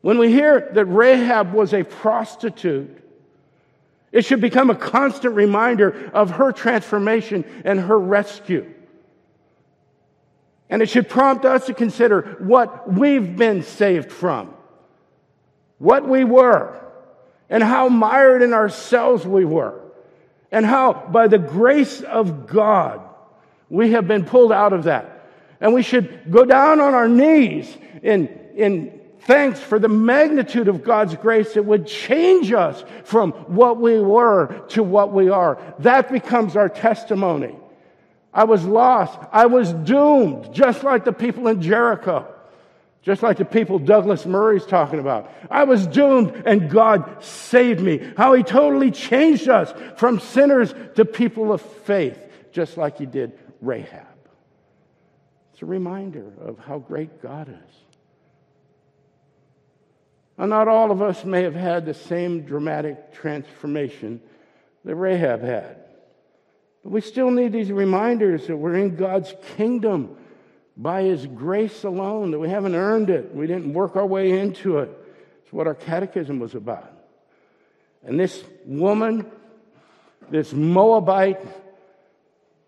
When 0.07 0.19
we 0.19 0.31
hear 0.31 0.71
that 0.75 0.85
Rahab 0.85 1.53
was 1.53 1.75
a 1.75 1.83
prostitute, 1.83 2.97
it 4.13 4.25
should 4.25 4.41
become 4.41 4.71
a 4.71 4.77
constant 4.77 5.35
reminder 5.35 6.13
of 6.15 6.31
her 6.31 6.53
transformation 6.53 7.45
and 7.65 7.81
her 7.81 7.99
rescue. 7.99 8.73
And 10.71 10.81
it 10.81 10.91
should 10.91 11.09
prompt 11.09 11.45
us 11.45 11.67
to 11.67 11.75
consider 11.75 12.37
what 12.39 12.89
we've 12.89 13.35
been 13.35 13.65
saved 13.65 14.13
from, 14.13 14.55
what 15.79 16.07
we 16.07 16.23
were, 16.23 16.81
and 17.51 17.61
how 17.61 17.89
mired 17.89 18.43
in 18.43 18.53
ourselves 18.53 19.27
we 19.27 19.45
were, 19.45 19.81
and 20.53 20.65
how, 20.65 20.93
by 20.93 21.27
the 21.27 21.39
grace 21.39 22.01
of 22.01 22.47
God, 22.47 23.01
we 23.69 23.91
have 23.91 24.07
been 24.07 24.25
pulled 24.25 24.53
out 24.53 24.73
of 24.73 24.85
that. 24.85 25.29
And 25.61 25.75
we 25.75 25.83
should 25.83 26.31
go 26.31 26.45
down 26.45 26.81
on 26.81 26.95
our 26.95 27.09
knees 27.09 27.77
in, 28.05 28.29
in 28.55 28.96
thanks 29.27 29.61
for 29.61 29.79
the 29.79 29.89
magnitude 29.89 30.69
of 30.69 30.83
God's 30.83 31.15
grace 31.17 31.55
that 31.55 31.65
would 31.65 31.87
change 31.87 32.53
us 32.53 32.85
from 33.05 33.33
what 33.33 33.79
we 33.81 34.01
were 34.01 34.65
to 34.69 34.83
what 34.83 35.13
we 35.13 35.29
are. 35.29 35.59
That 35.81 36.11
becomes 36.11 36.57
our 36.57 36.69
testimony. 36.69 37.55
I 38.33 38.45
was 38.45 38.65
lost. 38.65 39.19
I 39.33 39.47
was 39.47 39.73
doomed, 39.73 40.53
just 40.55 40.85
like 40.85 41.05
the 41.05 41.13
people 41.13 41.49
in 41.49 41.61
Jericho. 41.61 42.33
Just 43.03 43.23
like 43.23 43.37
the 43.37 43.45
people 43.45 43.79
Douglas 43.79 44.27
Murray's 44.27 44.67
talking 44.67 44.99
about. 44.99 45.31
I 45.49 45.63
was 45.63 45.87
doomed 45.87 46.43
and 46.45 46.69
God 46.69 47.23
saved 47.23 47.81
me. 47.81 48.01
How 48.17 48.35
he 48.35 48.43
totally 48.43 48.91
changed 48.91 49.49
us 49.49 49.73
from 49.97 50.19
sinners 50.19 50.75
to 50.97 51.05
people 51.05 51.53
of 51.53 51.63
faith, 51.63 52.19
just 52.51 52.77
like 52.77 52.99
he 52.99 53.07
did 53.07 53.39
Rahab. 53.61 54.03
It's 55.53 55.63
a 55.63 55.67
reminder 55.67 56.33
of 56.41 56.59
how 56.59 56.81
great 56.81 57.23
God 57.23 57.49
is. 57.49 57.86
And 60.39 60.51
not 60.51 60.69
all 60.69 60.91
of 60.91 61.01
us 61.01 61.25
may 61.25 61.43
have 61.43 61.55
had 61.55 61.87
the 61.87 61.95
same 61.95 62.43
dramatic 62.43 63.15
transformation 63.15 64.21
that 64.85 64.95
Rahab 64.95 65.43
had. 65.43 65.79
But 66.83 66.93
we 66.93 67.01
still 67.01 67.31
need 67.31 67.53
these 67.53 67.73
reminders 67.73 68.47
that 68.47 68.57
we're 68.57 68.77
in 68.77 68.97
God's 68.97 69.35
kingdom 69.57 70.17
by 70.77 71.03
His 71.03 71.27
grace 71.27 71.85
alone, 71.85 72.33
that 72.33 72.39
we 72.39 72.51
haven't 72.51 72.75
earned 72.75 73.09
it. 73.09 73.35
We 73.35 73.47
didn't 73.47 73.73
work 73.73 73.97
our 73.97 74.07
way 74.07 74.39
into 74.39 74.79
it. 74.79 74.91
It's 75.43 75.53
what 75.53 75.67
our 75.67 75.75
catechism 75.75 76.39
was 76.39 76.55
about. 76.55 76.93
And 78.05 78.21
this 78.21 78.45
woman, 78.67 79.31
this 80.31 80.53
Moabite, 80.53 81.41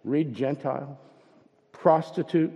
read 0.05 0.35
Gentile, 0.35 0.99
prostitute, 1.73 2.53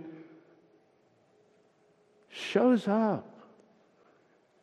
shows 2.29 2.87
up 2.87 3.32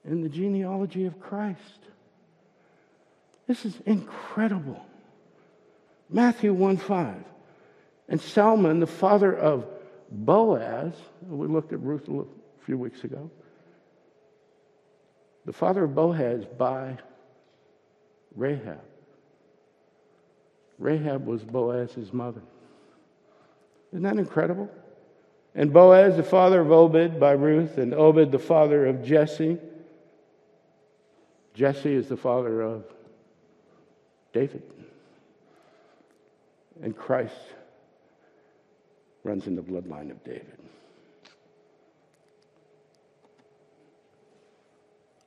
in 0.05 0.23
the 0.23 0.29
genealogy 0.29 1.07
of 1.07 1.21
Christ. 1.21 1.61
This 3.47 3.65
is 3.65 3.75
incredible. 3.87 4.85
Matthew 6.09 6.53
1 6.53 6.77
5. 6.77 7.15
And 8.09 8.21
Salmon, 8.21 8.81
the 8.81 8.87
father 8.87 9.35
of 9.35 9.67
Boaz, 10.11 10.93
we 11.23 11.47
looked 11.47 11.73
at 11.73 11.81
Ruth 11.81 12.09
a 12.09 12.25
few 12.65 12.77
weeks 12.77 13.05
ago, 13.05 13.31
the 15.45 15.53
father 15.53 15.85
of 15.85 15.95
Boaz 15.95 16.45
by 16.59 16.99
Rahab. 18.35 18.81
Rahab 20.79 21.27
was 21.27 21.43
Boaz's 21.45 22.13
mother. 22.13 22.43
Isn't 23.93 24.03
that 24.03 24.17
incredible? 24.17 24.71
And 25.55 25.73
Boaz, 25.73 26.17
the 26.17 26.23
father 26.23 26.61
of 26.61 26.71
Obed 26.71 27.19
by 27.19 27.33
Ruth, 27.33 27.79
and 27.79 27.93
Obed, 27.93 28.33
the 28.33 28.39
father 28.39 28.87
of 28.87 29.05
Jesse. 29.05 29.59
Jesse 31.61 31.95
is 31.95 32.09
the 32.09 32.17
father 32.17 32.63
of 32.63 32.85
David. 34.33 34.63
And 36.83 36.97
Christ 36.97 37.35
runs 39.25 39.47
in 39.47 39.57
the 39.57 39.61
bloodline 39.61 40.11
of 40.11 40.25
David. 40.25 40.57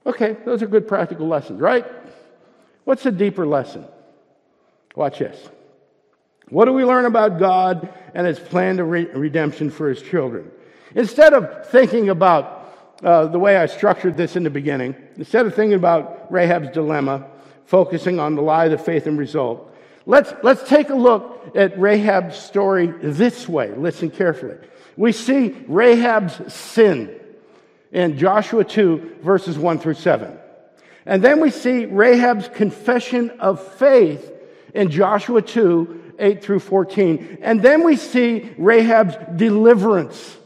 Okay, 0.08 0.36
those 0.44 0.64
are 0.64 0.66
good 0.66 0.88
practical 0.88 1.28
lessons, 1.28 1.62
right? 1.62 1.86
What's 2.84 3.04
the 3.04 3.12
deeper 3.12 3.46
lesson? 3.46 3.86
Watch 4.96 5.20
this. 5.20 5.38
What 6.50 6.66
do 6.66 6.74
we 6.74 6.84
learn 6.84 7.06
about 7.06 7.38
God 7.38 7.94
and 8.16 8.26
his 8.26 8.40
plan 8.40 8.80
of 8.80 8.90
re- 8.90 9.06
redemption 9.06 9.70
for 9.70 9.88
his 9.88 10.02
children? 10.02 10.50
Instead 10.96 11.34
of 11.34 11.68
thinking 11.68 12.10
about 12.10 12.63
uh, 13.02 13.26
the 13.28 13.40
way 13.40 13.58
I 13.58 13.66
structured 13.66 14.18
this 14.18 14.36
in 14.36 14.44
the 14.44 14.50
beginning, 14.50 14.96
instead 15.18 15.46
of 15.46 15.56
thinking 15.56 15.76
about 15.76 16.32
Rahab's 16.32 16.70
dilemma, 16.70 17.28
focusing 17.66 18.20
on 18.20 18.36
the 18.36 18.42
lie, 18.42 18.68
the 18.68 18.78
faith, 18.78 19.08
and 19.08 19.18
result, 19.18 19.74
Let's, 20.06 20.34
let's 20.44 20.68
take 20.68 20.90
a 20.90 20.96
look 20.96 21.56
at 21.56 21.80
Rahab's 21.80 22.36
story 22.36 22.88
this 22.88 23.48
way. 23.48 23.72
Listen 23.72 24.10
carefully. 24.10 24.58
We 24.98 25.12
see 25.12 25.56
Rahab's 25.68 26.54
sin 26.54 27.20
in 27.92 28.18
Joshua 28.18 28.66
2, 28.66 29.18
verses 29.22 29.58
1 29.58 29.80
through 29.80 29.94
7. 29.94 30.38
And 31.06 31.24
then 31.24 31.40
we 31.40 31.52
see 31.52 31.86
Rahab's 31.86 32.50
confession 32.50 33.30
of 33.40 33.66
faith 33.76 34.32
in 34.74 34.90
Joshua 34.90 35.42
2, 35.42 36.16
8 36.20 36.44
through 36.44 36.60
14. 36.60 37.40
And 37.42 37.62
then 37.62 37.84
we 37.84 37.96
see 37.96 38.54
Rahab's 38.58 39.16
deliverance 39.38 40.38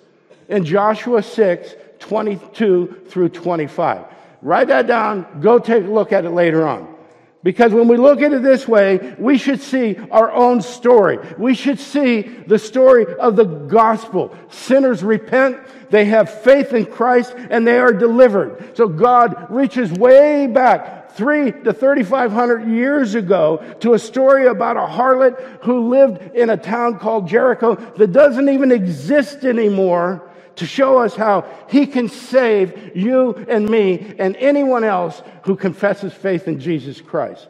in 0.49 0.65
Joshua 0.65 1.23
6, 1.23 1.75
22 1.99 3.05
through 3.07 3.29
25. 3.29 4.05
Write 4.41 4.67
that 4.67 4.87
down. 4.87 5.41
Go 5.41 5.59
take 5.59 5.83
a 5.83 5.87
look 5.87 6.13
at 6.13 6.25
it 6.25 6.31
later 6.31 6.67
on. 6.67 6.95
Because 7.43 7.71
when 7.71 7.87
we 7.87 7.97
look 7.97 8.21
at 8.21 8.33
it 8.33 8.41
this 8.41 8.67
way, 8.67 9.15
we 9.17 9.37
should 9.37 9.61
see 9.61 9.95
our 10.11 10.31
own 10.31 10.61
story. 10.61 11.19
We 11.37 11.53
should 11.53 11.79
see 11.79 12.21
the 12.21 12.59
story 12.59 13.05
of 13.19 13.35
the 13.35 13.45
gospel. 13.45 14.35
Sinners 14.49 15.03
repent, 15.03 15.57
they 15.89 16.05
have 16.05 16.41
faith 16.41 16.73
in 16.73 16.85
Christ, 16.85 17.33
and 17.37 17.65
they 17.65 17.79
are 17.79 17.93
delivered. 17.93 18.75
So 18.75 18.87
God 18.87 19.47
reaches 19.49 19.91
way 19.93 20.47
back, 20.47 21.11
three 21.11 21.51
to 21.51 21.71
3,500 21.71 22.67
years 22.67 23.15
ago, 23.15 23.63
to 23.79 23.93
a 23.93 23.99
story 23.99 24.47
about 24.47 24.75
a 24.75 24.81
harlot 24.81 25.63
who 25.63 25.87
lived 25.87 26.35
in 26.35 26.49
a 26.49 26.57
town 26.57 26.99
called 26.99 27.27
Jericho 27.29 27.75
that 27.75 28.11
doesn't 28.11 28.49
even 28.49 28.71
exist 28.71 29.45
anymore 29.45 30.26
to 30.57 30.65
show 30.65 30.99
us 30.99 31.15
how 31.15 31.45
he 31.69 31.87
can 31.87 32.09
save 32.09 32.95
you 32.95 33.33
and 33.47 33.67
me 33.69 34.15
and 34.19 34.35
anyone 34.37 34.83
else 34.83 35.21
who 35.43 35.55
confesses 35.55 36.13
faith 36.13 36.47
in 36.47 36.59
Jesus 36.59 36.99
Christ. 36.99 37.47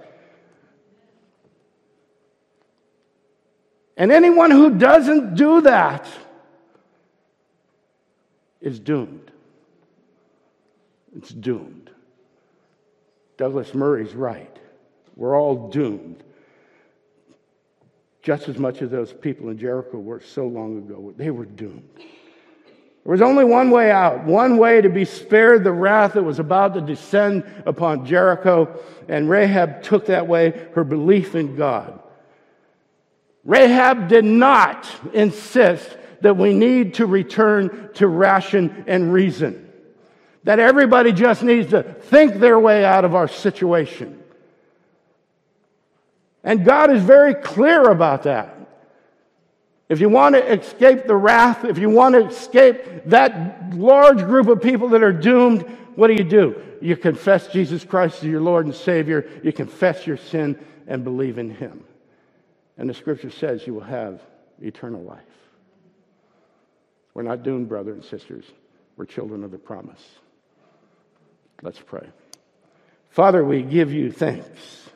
And 3.98 4.12
anyone 4.12 4.52
who 4.52 4.78
doesn't 4.78 5.36
do 5.36 5.62
that 5.62 6.08
is 8.62 8.80
doomed. 8.80 9.32
It's 11.16 11.30
doomed. 11.30 11.90
Douglas 13.38 13.74
Murray's 13.74 14.14
right. 14.14 14.56
We're 15.16 15.40
all 15.40 15.70
doomed. 15.70 16.24
Just 18.22 18.50
as 18.50 18.58
much 18.58 18.82
as 18.82 18.92
those 18.92 19.14
people 19.14 19.50
in 19.50 19.58
Jericho 19.58 19.98
were 19.98 20.20
so 20.20 20.46
long 20.46 20.78
ago, 20.78 21.14
they 21.16 21.32
were 21.32 21.46
doomed. 21.46 21.90
There 23.08 23.14
was 23.14 23.22
only 23.22 23.46
one 23.46 23.72
way 23.72 23.90
out, 23.90 24.26
one 24.26 24.58
way 24.58 24.82
to 24.82 24.90
be 24.90 25.06
spared 25.06 25.64
the 25.64 25.72
wrath 25.72 26.16
that 26.16 26.24
was 26.24 26.40
about 26.40 26.74
to 26.74 26.82
descend 26.82 27.46
upon 27.66 28.06
Jericho, 28.06 28.84
and 29.08 29.30
Rahab 29.30 29.82
took 29.82 30.08
that 30.08 30.28
way, 30.28 30.68
her 30.76 30.84
belief 30.84 31.34
in 31.34 31.56
God. 31.56 32.02
Rahab 33.46 34.10
did 34.10 34.26
not 34.26 34.92
insist 35.14 35.98
that 36.20 36.36
we 36.36 36.54
need 36.54 36.96
to 36.96 37.06
return 37.06 37.92
to 37.94 38.10
ration 38.10 38.84
and 38.88 39.14
reason, 39.14 39.72
that 40.44 40.60
everybody 40.60 41.14
just 41.14 41.44
needs 41.44 41.70
to 41.70 41.84
think 41.84 42.34
their 42.34 42.60
way 42.60 42.84
out 42.84 43.06
of 43.06 43.16
our 43.16 43.30
situation. 43.30 44.22
And 46.44 46.66
God 46.66 46.92
is 46.92 47.02
very 47.02 47.36
clear 47.36 47.84
about 47.84 48.24
that. 48.24 48.57
If 49.90 50.02
you 50.02 50.10
want 50.10 50.36
to 50.36 50.54
escape 50.54 51.06
the 51.06 51.16
wrath, 51.16 51.64
if 51.64 51.78
you 51.78 51.90
want 51.90 52.16
to 52.16 52.28
escape 52.28 53.06
that 53.06 53.74
large 53.74 54.18
group 54.18 54.48
of 54.48 54.62
people 54.62 54.90
that 54.90 55.02
are 55.02 55.14
doomed, 55.14 55.62
what 55.96 56.08
do 56.08 56.14
you 56.14 56.26
do? 56.26 56.62
You 56.82 56.98
confess 56.98 57.48
Jesus 57.48 57.86
Christ 57.86 58.18
as 58.18 58.26
your 58.26 58.42
Lord 58.42 58.66
and 58.66 58.76
Savior. 58.76 59.30
You 59.44 59.54
confess 59.54 60.06
your 60.06 60.18
sin 60.18 60.60
and 60.88 61.04
believe 61.04 61.38
in 61.38 61.50
Him. 61.50 61.84
And 62.78 62.90
the 62.90 62.94
scripture 62.94 63.32
says 63.32 63.66
you 63.66 63.74
will 63.74 63.82
have 63.82 64.22
eternal 64.62 65.02
life. 65.02 65.22
We're 67.14 67.24
not 67.24 67.44
doomed, 67.44 67.70
brothers 67.70 67.96
and 67.96 68.04
sisters. 68.04 68.46
We're 68.96 69.06
children 69.06 69.44
of 69.44 69.52
the 69.52 69.58
promise. 69.58 70.04
Let's 71.64 71.80
pray. 71.80 72.08
Father, 73.10 73.44
we 73.44 73.64
give 73.64 73.92
you 73.92 74.12
thanks 74.12 74.90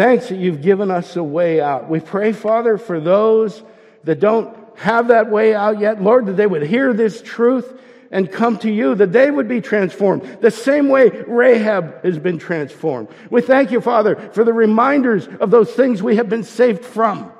Thanks 0.00 0.30
that 0.30 0.38
you've 0.38 0.62
given 0.62 0.90
us 0.90 1.14
a 1.16 1.22
way 1.22 1.60
out. 1.60 1.90
We 1.90 2.00
pray, 2.00 2.32
Father, 2.32 2.78
for 2.78 3.00
those 3.00 3.62
that 4.04 4.18
don't 4.18 4.56
have 4.78 5.08
that 5.08 5.30
way 5.30 5.54
out 5.54 5.78
yet, 5.78 6.02
Lord, 6.02 6.24
that 6.24 6.38
they 6.38 6.46
would 6.46 6.62
hear 6.62 6.94
this 6.94 7.20
truth 7.20 7.78
and 8.10 8.32
come 8.32 8.56
to 8.60 8.70
you, 8.70 8.94
that 8.94 9.12
they 9.12 9.30
would 9.30 9.46
be 9.46 9.60
transformed 9.60 10.38
the 10.40 10.50
same 10.50 10.88
way 10.88 11.10
Rahab 11.10 12.02
has 12.02 12.18
been 12.18 12.38
transformed. 12.38 13.08
We 13.28 13.42
thank 13.42 13.72
you, 13.72 13.82
Father, 13.82 14.16
for 14.32 14.42
the 14.42 14.54
reminders 14.54 15.28
of 15.38 15.50
those 15.50 15.70
things 15.70 16.02
we 16.02 16.16
have 16.16 16.30
been 16.30 16.44
saved 16.44 16.82
from 16.82 17.30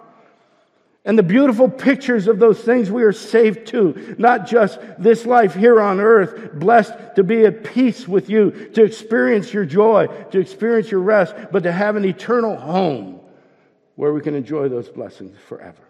and 1.05 1.19
the 1.19 1.23
beautiful 1.23 1.69
pictures 1.69 2.27
of 2.27 2.39
those 2.39 2.61
things 2.61 2.91
we 2.91 3.03
are 3.03 3.13
saved 3.13 3.67
to. 3.69 4.15
Not 4.19 4.47
just 4.47 4.79
this 4.99 5.25
life 5.25 5.55
here 5.55 5.81
on 5.81 5.99
earth, 5.99 6.53
blessed 6.55 6.93
to 7.17 7.25
be 7.25 7.47
at 7.47 7.65
peace 7.65 8.07
with 8.07 8.29
you, 8.29 8.51
to 8.75 8.85
experience 8.85 9.53
your 9.53 9.65
joy, 9.65 10.09
to 10.31 10.39
experience 10.39 10.91
your 10.91 11.01
rest, 11.01 11.35
but 11.51 11.63
to 11.63 11.73
have 11.73 11.97
an 11.97 12.05
eternal 12.05 12.57
home 12.57 13.21
where 13.97 14.13
we 14.13 14.21
can 14.21 14.35
enjoy 14.35 14.69
those 14.69 14.89
blessings 14.89 15.37
forever. 15.49 15.83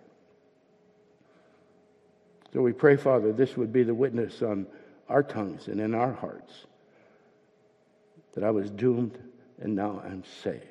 So 2.53 2.63
we 2.63 2.73
pray, 2.73 2.97
Father, 2.97 3.33
this 3.33 3.57
would 3.57 3.73
be 3.73 3.83
the 3.83 3.95
witness 3.95 4.43
on 4.43 4.67
our 5.09 5.23
tongues 5.23 5.67
and 5.67 5.81
in 5.81 5.95
our 5.95 6.13
hearts 6.13 6.67
that 8.35 8.45
I 8.45 8.51
was 8.51 8.71
doomed 8.71 9.19
and 9.61 9.75
now 9.75 10.01
I'm 10.05 10.23
saved 10.43 10.65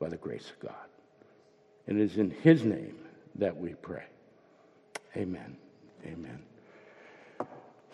by 0.00 0.08
the 0.08 0.16
grace 0.16 0.50
of 0.50 0.58
God. 0.60 0.74
And 1.86 2.00
it 2.00 2.04
is 2.04 2.18
in 2.18 2.30
His 2.30 2.64
name 2.64 3.01
that 3.36 3.56
we 3.56 3.74
pray. 3.74 4.04
Amen. 5.16 5.56
Amen. 6.04 6.42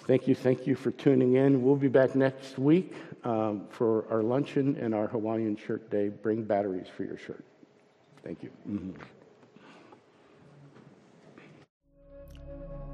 Thank 0.06 0.26
you, 0.26 0.34
thank 0.34 0.66
you 0.66 0.74
for 0.74 0.90
tuning 0.90 1.34
in. 1.34 1.62
We'll 1.62 1.76
be 1.76 1.88
back 1.88 2.14
next 2.14 2.58
week 2.58 2.94
um, 3.24 3.66
for 3.68 4.06
our 4.10 4.22
luncheon 4.22 4.76
and 4.80 4.94
our 4.94 5.06
Hawaiian 5.06 5.56
shirt 5.56 5.90
day. 5.90 6.08
Bring 6.08 6.44
batteries 6.44 6.86
for 6.96 7.04
your 7.04 7.18
shirt. 7.18 7.44
Thank 8.24 8.42
you. 8.42 8.50
Mm-hmm. 8.68 8.92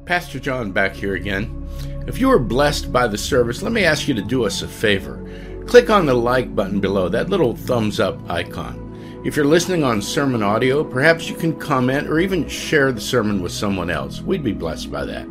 Pastor 0.06 0.38
John 0.38 0.72
back 0.72 0.92
here 0.92 1.14
again. 1.14 1.66
If 2.06 2.18
you 2.18 2.28
were 2.28 2.38
blessed 2.38 2.92
by 2.92 3.06
the 3.06 3.16
service, 3.16 3.62
let 3.62 3.72
me 3.72 3.84
ask 3.84 4.06
you 4.08 4.14
to 4.14 4.22
do 4.22 4.44
us 4.44 4.62
a 4.62 4.68
favor. 4.68 5.24
Click 5.66 5.88
on 5.88 6.06
the 6.06 6.14
like 6.14 6.54
button 6.54 6.80
below, 6.80 7.08
that 7.08 7.30
little 7.30 7.56
thumbs 7.56 8.00
up 8.00 8.18
icon. 8.28 8.83
If 9.24 9.36
you're 9.36 9.46
listening 9.46 9.82
on 9.84 10.02
sermon 10.02 10.42
audio, 10.42 10.84
perhaps 10.84 11.30
you 11.30 11.34
can 11.34 11.58
comment 11.58 12.08
or 12.08 12.18
even 12.18 12.46
share 12.46 12.92
the 12.92 13.00
sermon 13.00 13.42
with 13.42 13.52
someone 13.52 13.88
else. 13.88 14.20
We'd 14.20 14.44
be 14.44 14.52
blessed 14.52 14.92
by 14.92 15.06
that. 15.06 15.26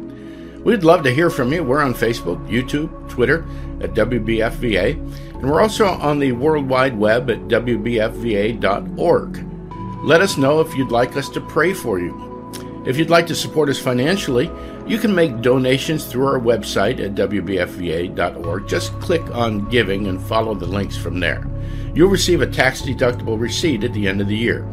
We'd 0.63 0.83
love 0.83 1.03
to 1.03 1.13
hear 1.13 1.29
from 1.29 1.53
you. 1.53 1.63
We're 1.63 1.83
on 1.83 1.93
Facebook, 1.93 2.43
YouTube, 2.49 3.07
Twitter 3.07 3.45
at 3.81 3.93
WBFVA, 3.93 4.93
and 5.35 5.43
we're 5.43 5.61
also 5.61 5.85
on 5.85 6.17
the 6.17 6.31
World 6.31 6.67
Wide 6.67 6.97
Web 6.97 7.29
at 7.29 7.37
WBFVA.org. 7.41 8.65
Let 10.03 10.21
us 10.21 10.37
know 10.37 10.59
if 10.59 10.73
you'd 10.73 10.91
like 10.91 11.15
us 11.15 11.29
to 11.29 11.39
pray 11.41 11.75
for 11.75 11.99
you. 11.99 12.51
If 12.87 12.97
you'd 12.97 13.11
like 13.11 13.27
to 13.27 13.35
support 13.35 13.69
us 13.69 13.77
financially, 13.77 14.49
you 14.87 14.97
can 14.97 15.15
make 15.15 15.41
donations 15.41 16.05
through 16.05 16.27
our 16.27 16.39
website 16.39 16.99
at 16.99 17.15
WBFVA.org. 17.15 18.67
Just 18.67 18.91
click 18.99 19.23
on 19.31 19.69
Giving 19.69 20.07
and 20.07 20.21
follow 20.21 20.53
the 20.53 20.65
links 20.65 20.97
from 20.97 21.19
there. 21.19 21.47
You'll 21.93 22.09
receive 22.09 22.41
a 22.41 22.47
tax 22.47 22.81
deductible 22.81 23.39
receipt 23.39 23.83
at 23.83 23.93
the 23.93 24.07
end 24.07 24.19
of 24.19 24.27
the 24.27 24.35
year. 24.35 24.67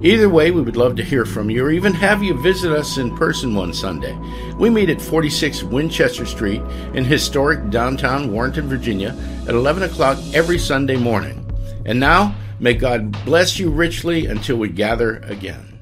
Either 0.00 0.28
way, 0.28 0.52
we 0.52 0.62
would 0.62 0.76
love 0.76 0.94
to 0.94 1.02
hear 1.02 1.24
from 1.24 1.50
you 1.50 1.64
or 1.64 1.72
even 1.72 1.92
have 1.92 2.22
you 2.22 2.40
visit 2.40 2.70
us 2.70 2.98
in 2.98 3.16
person 3.16 3.54
one 3.54 3.72
Sunday. 3.72 4.16
We 4.56 4.70
meet 4.70 4.90
at 4.90 5.00
46 5.00 5.64
Winchester 5.64 6.24
Street 6.24 6.62
in 6.94 7.04
historic 7.04 7.70
downtown 7.70 8.32
Warrenton, 8.32 8.68
Virginia 8.68 9.16
at 9.48 9.54
11 9.54 9.82
o'clock 9.82 10.18
every 10.34 10.58
Sunday 10.58 10.96
morning. 10.96 11.44
And 11.84 11.98
now, 11.98 12.36
may 12.60 12.74
God 12.74 13.10
bless 13.24 13.58
you 13.58 13.70
richly 13.70 14.26
until 14.26 14.56
we 14.56 14.68
gather 14.68 15.16
again. 15.24 15.77